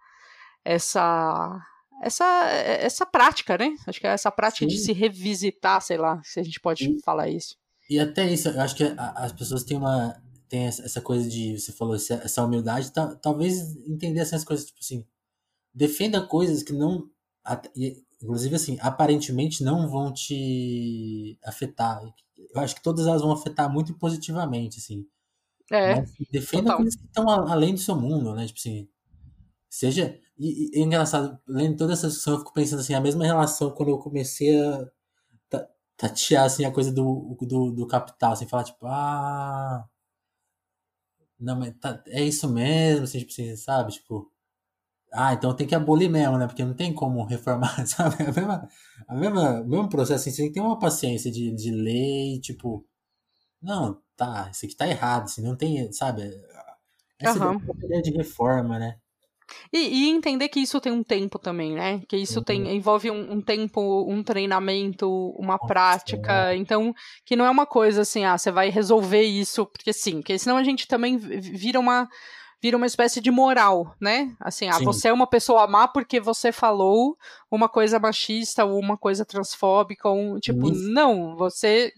[0.65, 1.59] essa
[2.03, 3.77] essa, essa prática, né?
[3.87, 4.75] Acho que é essa prática Sim.
[4.75, 7.57] de se revisitar, sei lá, se a gente pode e, falar isso.
[7.91, 10.17] E até isso, eu acho que as pessoas têm uma
[10.51, 15.07] tem essa coisa de, você falou, essa humildade, tá, talvez entender essas coisas, tipo assim,
[15.73, 17.09] defenda coisas que não,
[18.21, 22.03] inclusive assim, aparentemente não vão te afetar.
[22.53, 25.07] Eu acho que todas elas vão afetar muito positivamente, assim.
[25.71, 26.77] É, Mas defenda total.
[26.79, 28.45] coisas que estão além do seu mundo, né?
[28.47, 28.89] Tipo assim,
[29.71, 30.19] seja...
[30.37, 33.71] E, e é engraçado, lendo toda essa discussão, eu fico pensando assim, a mesma relação
[33.71, 34.91] quando eu comecei a
[35.97, 39.87] tatear, assim, a coisa do, do, do capital, assim, falar, tipo, ah
[41.41, 43.93] não, mas tá, é isso mesmo, assim, tipo assim, sabe?
[43.93, 44.31] Tipo,
[45.13, 46.47] ah, então tem que abolir mesmo, né?
[46.47, 48.23] Porque não tem como reformar, sabe?
[48.25, 48.69] A mesma,
[49.09, 52.41] a mesma, o mesmo processo, assim, você tem que ter uma paciência de, de ler,
[52.41, 52.87] tipo,
[53.63, 56.23] não, tá, isso aqui tá errado, assim, não tem, sabe?
[57.19, 57.61] Essa uhum.
[57.85, 59.00] ideia de reforma, né?
[59.73, 62.03] E, e, entender que isso tem um tempo também, né?
[62.09, 62.45] Que isso uhum.
[62.45, 66.51] tem, envolve um, um, tempo, um treinamento, uma Nossa, prática.
[66.51, 66.57] É.
[66.57, 66.95] Então,
[67.25, 70.57] que não é uma coisa assim, ah, você vai resolver isso, porque sim, porque senão
[70.57, 72.09] a gente também vira uma
[72.63, 74.35] vira uma espécie de moral, né?
[74.39, 77.17] Assim, ah, você é uma pessoa má porque você falou
[77.51, 80.91] uma coisa machista ou uma coisa transfóbica, ou tipo, isso.
[80.91, 81.91] não, você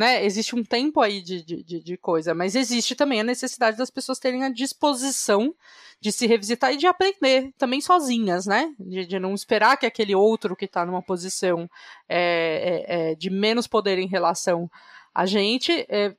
[0.00, 3.90] né, existe um tempo aí de, de, de, coisa, mas existe também a necessidade das
[3.90, 5.54] pessoas terem a disposição
[6.00, 8.74] de se revisitar e de aprender também sozinhas, né?
[8.80, 11.68] De, de não esperar que aquele outro que está numa posição
[12.08, 14.70] é, é, é, de menos poder em relação
[15.14, 16.16] a gente é,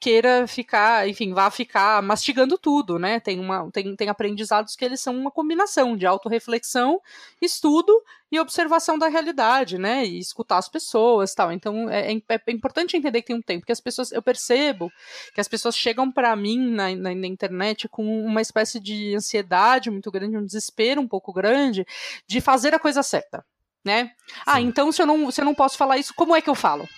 [0.00, 3.20] queira ficar, enfim, vá ficar mastigando tudo, né?
[3.20, 7.00] Tem, uma, tem, tem aprendizados que eles são uma combinação de autorreflexão,
[7.40, 7.92] estudo
[8.30, 10.04] e observação da realidade, né?
[10.04, 11.52] E escutar as pessoas tal.
[11.52, 14.90] Então é, é, é importante entender que tem um tempo, que as pessoas, eu percebo
[15.34, 19.90] que as pessoas chegam para mim na, na, na, internet com uma espécie de ansiedade
[19.90, 21.86] muito grande, um desespero um pouco grande
[22.26, 23.44] de fazer a coisa certa,
[23.84, 24.12] né?
[24.44, 24.58] Ah, Sim.
[24.58, 26.54] Ah, então se eu, não, se eu não posso falar isso, como é que eu
[26.54, 26.88] falo?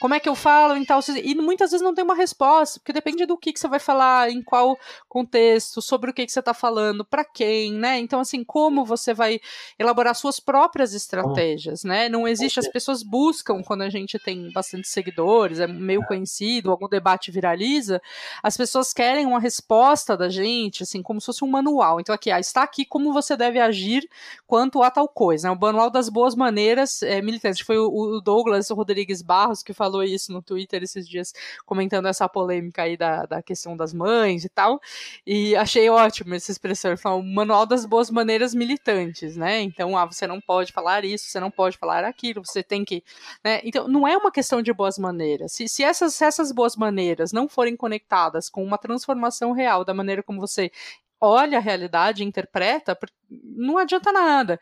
[0.00, 1.00] Como é que eu falo em tal.
[1.22, 4.30] E muitas vezes não tem uma resposta, porque depende do que, que você vai falar,
[4.30, 4.78] em qual
[5.08, 7.98] contexto, sobre o que, que você está falando, para quem, né?
[7.98, 9.40] Então, assim, como você vai
[9.78, 12.08] elaborar suas próprias estratégias, né?
[12.08, 16.88] Não existe, as pessoas buscam, quando a gente tem bastante seguidores, é meio conhecido, algum
[16.88, 18.00] debate viraliza,
[18.42, 22.00] as pessoas querem uma resposta da gente, assim, como se fosse um manual.
[22.00, 24.08] Então, aqui, ah, está aqui como você deve agir
[24.46, 25.54] quanto a tal coisa, né?
[25.54, 27.60] O manual das boas maneiras é, militantes.
[27.60, 31.32] Foi o, o Douglas Rodrigues Barros que falou isso no Twitter esses dias,
[31.64, 34.80] comentando essa polêmica aí da, da questão das mães e tal.
[35.26, 36.90] E achei ótimo essa expressão.
[36.92, 39.60] Ele falou, o manual das boas maneiras militantes, né?
[39.60, 43.02] Então, ah, você não pode falar isso, você não pode falar aquilo, você tem que.
[43.44, 43.60] Né?
[43.64, 45.52] Então, não é uma questão de boas maneiras.
[45.52, 49.94] Se, se, essas, se essas boas maneiras não forem conectadas com uma transformação real da
[49.94, 50.70] maneira como você
[51.20, 52.98] olha a realidade, interpreta,
[53.30, 54.58] não adianta nada.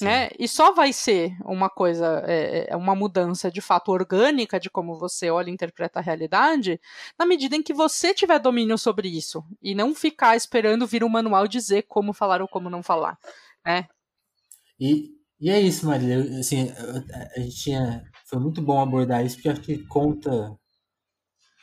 [0.00, 0.28] Né?
[0.38, 4.98] E só vai ser uma coisa, é, é, uma mudança de fato orgânica de como
[4.98, 6.78] você olha e interpreta a realidade,
[7.18, 11.08] na medida em que você tiver domínio sobre isso e não ficar esperando vir um
[11.08, 13.18] manual dizer como falar ou como não falar,
[13.64, 13.88] né?
[14.78, 16.20] E, e é isso, Maria.
[16.38, 16.70] Assim,
[17.34, 20.54] a gente tinha, foi muito bom abordar isso porque acho que conta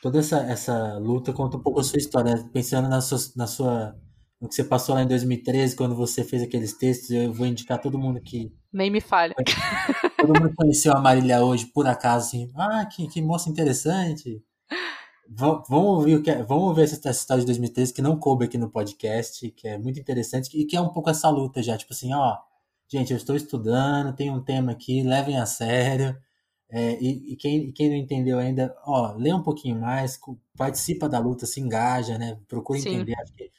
[0.02, 3.96] toda essa, essa luta conta um pouco a sua história, pensando na sua, na sua
[4.40, 7.80] o que você passou lá em 2013, quando você fez aqueles textos, eu vou indicar
[7.80, 8.52] todo mundo que.
[8.72, 9.34] Nem me falha.
[10.18, 12.50] Todo mundo conheceu a Marília hoje, por acaso, assim.
[12.56, 14.42] Ah, que, que moça interessante.
[15.28, 18.70] Vamos ouvir, é, vamos ouvir essa, essa história de 2013 que não coube aqui no
[18.70, 21.76] podcast, que é muito interessante e que é um pouco essa luta já.
[21.78, 22.36] Tipo assim, ó,
[22.88, 26.16] gente, eu estou estudando, tem um tema aqui, levem a sério.
[26.70, 30.18] É, e, e, quem, quem não entendeu ainda, ó, lê um pouquinho mais,
[30.56, 32.38] participa da luta, se engaja, né?
[32.48, 33.14] Procura entender.
[33.18, 33.50] Acho que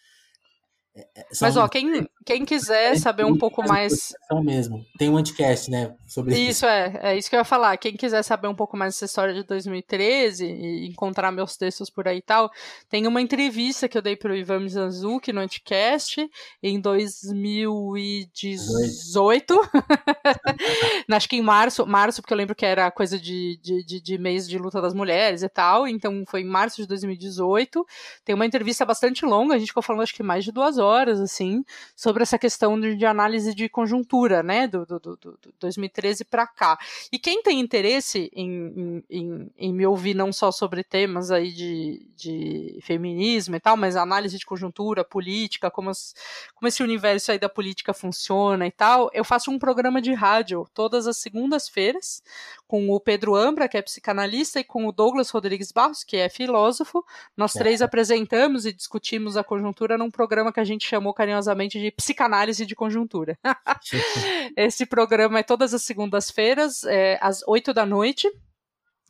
[0.96, 4.14] é, é, Mas, ó, quem, quem quiser saber um pouco mais.
[4.42, 4.86] mesmo.
[4.98, 5.94] Tem um anticast, né?
[6.08, 6.52] Sobre isso.
[6.52, 6.98] Isso, é.
[7.02, 7.76] É isso que eu ia falar.
[7.76, 12.08] Quem quiser saber um pouco mais dessa história de 2013 e encontrar meus textos por
[12.08, 12.50] aí e tal,
[12.90, 16.32] tem uma entrevista que eu dei pro Ivan Mizanzuki no anticast
[16.64, 19.60] em 2018.
[21.12, 24.18] Acho que em março, março, porque eu lembro que era coisa de, de, de, de
[24.18, 25.86] mês de luta das mulheres e tal.
[25.86, 27.86] Então foi em março de 2018.
[28.24, 30.85] Tem uma entrevista bastante longa, a gente ficou falando acho que mais de duas horas
[30.86, 31.66] horas, assim,
[31.96, 36.46] sobre essa questão de, de análise de conjuntura, né, do, do, do, do 2013 para
[36.48, 36.78] cá.
[37.12, 42.08] E quem tem interesse em, em, em, me ouvir não só sobre temas aí de,
[42.16, 46.14] de feminismo e tal, mas análise de conjuntura, política, como, as,
[46.54, 50.68] como esse universo aí da política funciona e tal, eu faço um programa de rádio
[50.74, 52.22] todas as segundas-feiras
[52.68, 56.30] com o Pedro Ambra, que é psicanalista, e com o Douglas Rodrigues Barros, que é
[56.30, 57.04] filósofo.
[57.38, 57.60] Nós é.
[57.60, 62.66] três apresentamos e discutimos a conjuntura num programa que a gente chamou carinhosamente de Psicanálise
[62.66, 63.38] de Conjuntura.
[64.58, 68.32] Esse programa é todas as segundas-feiras, é, às oito da noite,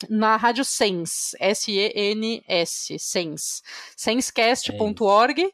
[0.10, 3.64] na Rádio Sens, S-E-N-S, Sens,
[3.96, 5.50] senscast.org.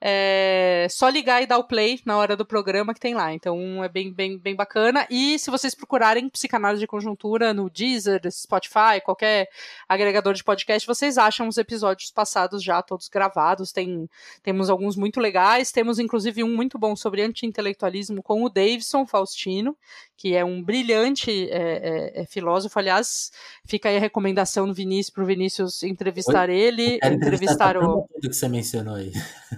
[0.00, 3.32] É só ligar e dar o play na hora do programa que tem lá.
[3.32, 5.06] Então é bem, bem, bem bacana.
[5.10, 9.48] E se vocês procurarem psicanálise de conjuntura no Deezer, Spotify, qualquer
[9.88, 13.72] agregador de podcast, vocês acham os episódios passados já todos gravados.
[13.72, 14.08] Tem,
[14.42, 15.72] temos alguns muito legais.
[15.72, 19.76] Temos inclusive um muito bom sobre anti-intelectualismo com o Davidson Faustino,
[20.16, 22.78] que é um brilhante é, é, é filósofo.
[22.78, 23.30] Aliás,
[23.64, 26.56] fica aí a recomendação do Vinícius para o Vinícius entrevistar Oi?
[26.56, 28.06] ele, entrevistar o.
[28.14, 29.12] Tudo que você mencionou aí.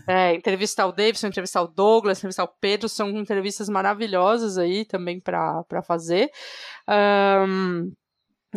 [0.07, 5.21] É, entrevistar o Davidson, entrevistar o Douglas, entrevistar o Pedro, são entrevistas maravilhosas aí também
[5.21, 6.31] para fazer.
[6.89, 7.93] Um,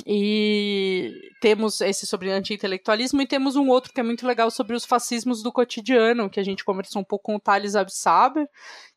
[0.08, 4.86] e temos esse sobre anti-intelectualismo e temos um outro que é muito legal sobre os
[4.86, 8.48] fascismos do cotidiano, que a gente conversou um pouco com o Thales Absaber,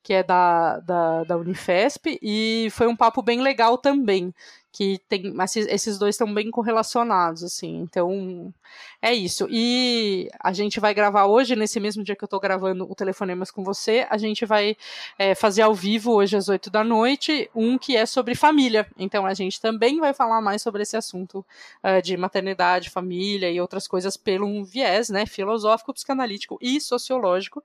[0.03, 4.33] que é da, da, da Unifesp, e foi um papo bem legal também
[4.77, 8.53] que tem esses dois estão bem correlacionados assim então
[9.01, 9.47] é isso.
[9.51, 13.51] E a gente vai gravar hoje nesse mesmo dia que eu estou gravando o telefonemas
[13.51, 14.77] com você a gente vai
[15.18, 18.87] é, fazer ao vivo hoje às oito da noite um que é sobre família.
[18.99, 21.45] Então a gente também vai falar mais sobre esse assunto
[21.83, 27.62] uh, de maternidade família e outras coisas pelo um viés né filosófico psicanalítico e sociológico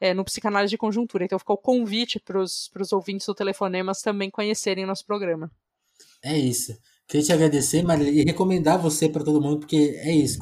[0.00, 1.24] é, no psicanálise de conjuntura.
[1.24, 5.50] Então ficou o convite para os ouvintes do telefonemas também conhecerem nosso programa
[6.22, 6.76] é isso.
[7.06, 10.38] Queria te agradecer, Marília, e recomendar você para todo mundo, porque é isso.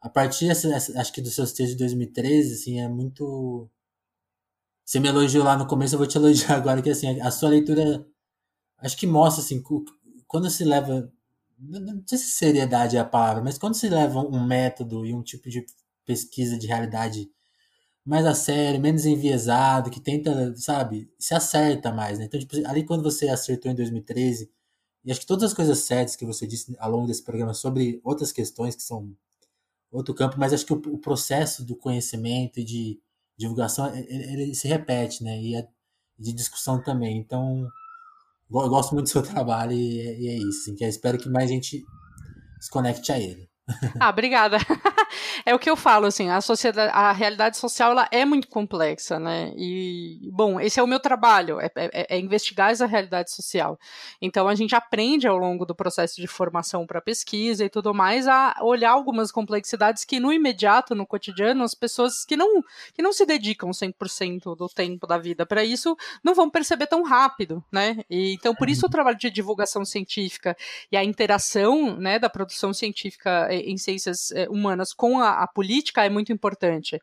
[0.00, 3.70] A partir, acho que dos seus textos de 2013, assim, é muito.
[4.84, 7.48] Você me elogiou lá no começo, eu vou te elogiar agora, que assim, a sua
[7.48, 8.06] leitura,
[8.78, 9.62] acho que mostra, assim,
[10.26, 11.10] quando se leva.
[11.58, 15.22] Não sei se seriedade é a palavra, mas quando se leva um método e um
[15.22, 15.64] tipo de
[16.04, 17.30] pesquisa de realidade
[18.04, 22.26] mais a sério, menos enviesado, que tenta, sabe, se acerta mais, né?
[22.26, 24.50] Então, tipo, ali quando você acertou em 2013
[25.04, 28.00] E acho que todas as coisas sérias que você disse ao longo desse programa sobre
[28.02, 29.14] outras questões que são
[29.92, 33.00] outro campo, mas acho que o, o processo do conhecimento e de
[33.36, 35.40] divulgação ele, ele se repete, né?
[35.40, 35.68] E é
[36.18, 37.18] de discussão também.
[37.18, 37.68] Então,
[38.50, 40.62] eu gosto muito do seu trabalho e, e é isso.
[40.62, 41.84] Assim, que espero que mais gente
[42.60, 43.48] se conecte a ele.
[44.00, 44.58] Ah, obrigada.
[45.44, 49.18] é o que eu falo, assim, a sociedade, a realidade social ela é muito complexa,
[49.18, 49.52] né?
[49.56, 53.78] E, bom, esse é o meu trabalho, é, é, é investigar essa realidade social.
[54.20, 58.26] Então a gente aprende ao longo do processo de formação para pesquisa e tudo mais
[58.26, 62.62] a olhar algumas complexidades que no imediato, no cotidiano, as pessoas que não,
[62.92, 67.02] que não se dedicam 100% do tempo da vida para isso não vão perceber tão
[67.02, 67.98] rápido, né?
[68.08, 70.56] E, então por isso o trabalho de divulgação científica
[70.90, 76.04] e a interação, né, da produção científica em ciências eh, humanas com a, a, política
[76.04, 77.00] é muito importante.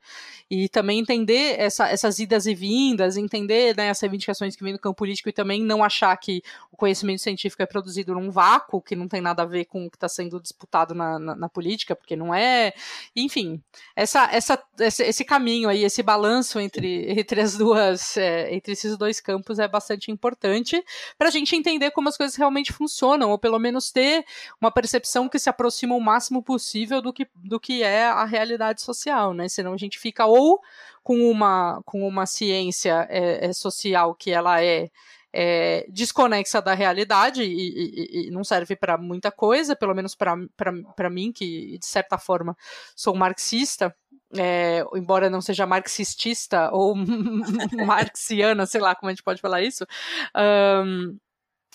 [0.50, 4.80] E também entender essa, essas idas e vindas, entender né, as reivindicações que vêm do
[4.80, 6.42] campo político e também não achar que
[6.72, 9.90] o conhecimento científico é produzido num vácuo, que não tem nada a ver com o
[9.90, 12.74] que está sendo disputado na, na, na, política, porque não é.
[13.16, 13.62] Enfim,
[13.96, 18.98] essa, essa, esse, esse caminho aí, esse balanço entre, entre as duas, é, entre esses
[18.98, 20.84] dois campos é bastante importante
[21.18, 24.26] para a gente entender como as coisas realmente funcionam, ou pelo menos ter
[24.60, 28.82] uma percepção que se aproxima o máximo possível do que, do que é a realidade
[28.82, 29.48] social, né?
[29.50, 30.60] Senão a gente fica ou
[31.04, 34.90] com uma, com uma ciência é, é social que ela é,
[35.34, 41.10] é, desconexa da realidade e, e, e não serve para muita coisa, pelo menos para
[41.10, 42.56] mim, que de certa forma
[42.96, 43.96] sou marxista,
[44.38, 46.96] é, embora não seja marxistista ou
[47.86, 49.86] marxiana, sei lá como a gente pode falar isso.
[50.36, 51.18] Um,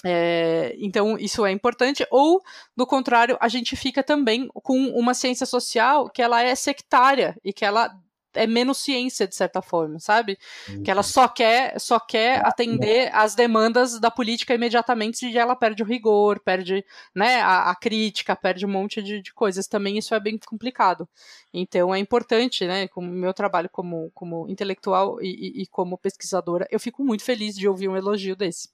[0.04, 2.06] é, então, isso é importante.
[2.10, 2.42] Ou,
[2.76, 7.52] do contrário, a gente fica também com uma ciência social que ela é sectária e
[7.52, 7.90] que ela
[8.36, 10.38] é menos ciência de certa forma, sabe?
[10.68, 10.82] Uhum.
[10.82, 15.82] Que ela só quer só quer atender às demandas da política imediatamente e ela perde
[15.82, 16.84] o rigor, perde,
[17.14, 19.66] né, a, a crítica, perde um monte de, de, coisas.
[19.66, 21.08] Também isso é bem complicado.
[21.52, 26.66] Então é importante, né, como meu trabalho como, como intelectual e, e, e como pesquisadora,
[26.70, 28.68] eu fico muito feliz de ouvir um elogio desse.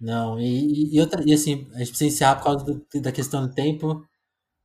[0.00, 3.46] Não, e, e, outra, e assim, a gente precisa encerrar por causa do, da questão
[3.46, 4.06] do tempo.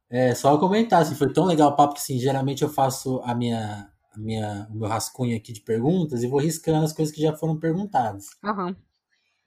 [0.09, 3.33] É só comentar, assim, foi tão legal o papo que assim, geralmente eu faço a
[3.33, 7.21] minha, a minha, o meu rascunho aqui de perguntas e vou riscando as coisas que
[7.21, 8.25] já foram perguntadas.
[8.43, 8.75] Uhum.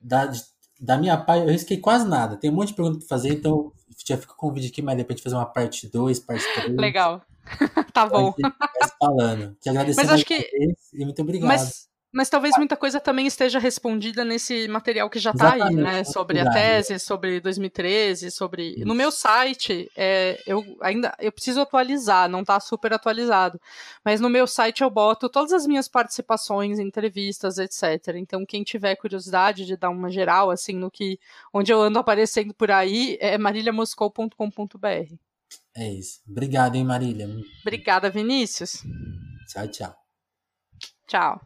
[0.00, 0.32] Da,
[0.80, 2.36] da minha parte, eu risquei quase nada.
[2.36, 3.72] Tem um monte de perguntas para fazer, então
[4.06, 6.76] já fica com o vídeo aqui, mas depois de fazer uma parte 2, parte 3.
[6.76, 7.22] Legal.
[7.92, 8.34] tá bom.
[8.98, 9.54] falando.
[9.60, 10.50] Te agradecer mas acho que...
[10.94, 11.48] e muito obrigado.
[11.48, 16.04] Mas mas talvez muita coisa também esteja respondida nesse material que já está aí, né?
[16.04, 18.74] Sobre a tese, sobre 2013, sobre.
[18.76, 18.86] Isso.
[18.86, 23.60] No meu site, é, eu ainda eu preciso atualizar, não está super atualizado.
[24.04, 28.14] Mas no meu site eu boto todas as minhas participações, entrevistas, etc.
[28.14, 31.18] Então, quem tiver curiosidade de dar uma geral, assim, no que
[31.52, 35.16] onde eu ando aparecendo por aí, é marilhamoscou.com.br.
[35.76, 36.20] É isso.
[36.30, 37.28] Obrigado, hein, Marília.
[37.62, 38.84] Obrigada, Vinícius.
[39.48, 39.96] Tchau, tchau.
[41.08, 41.40] Tchau.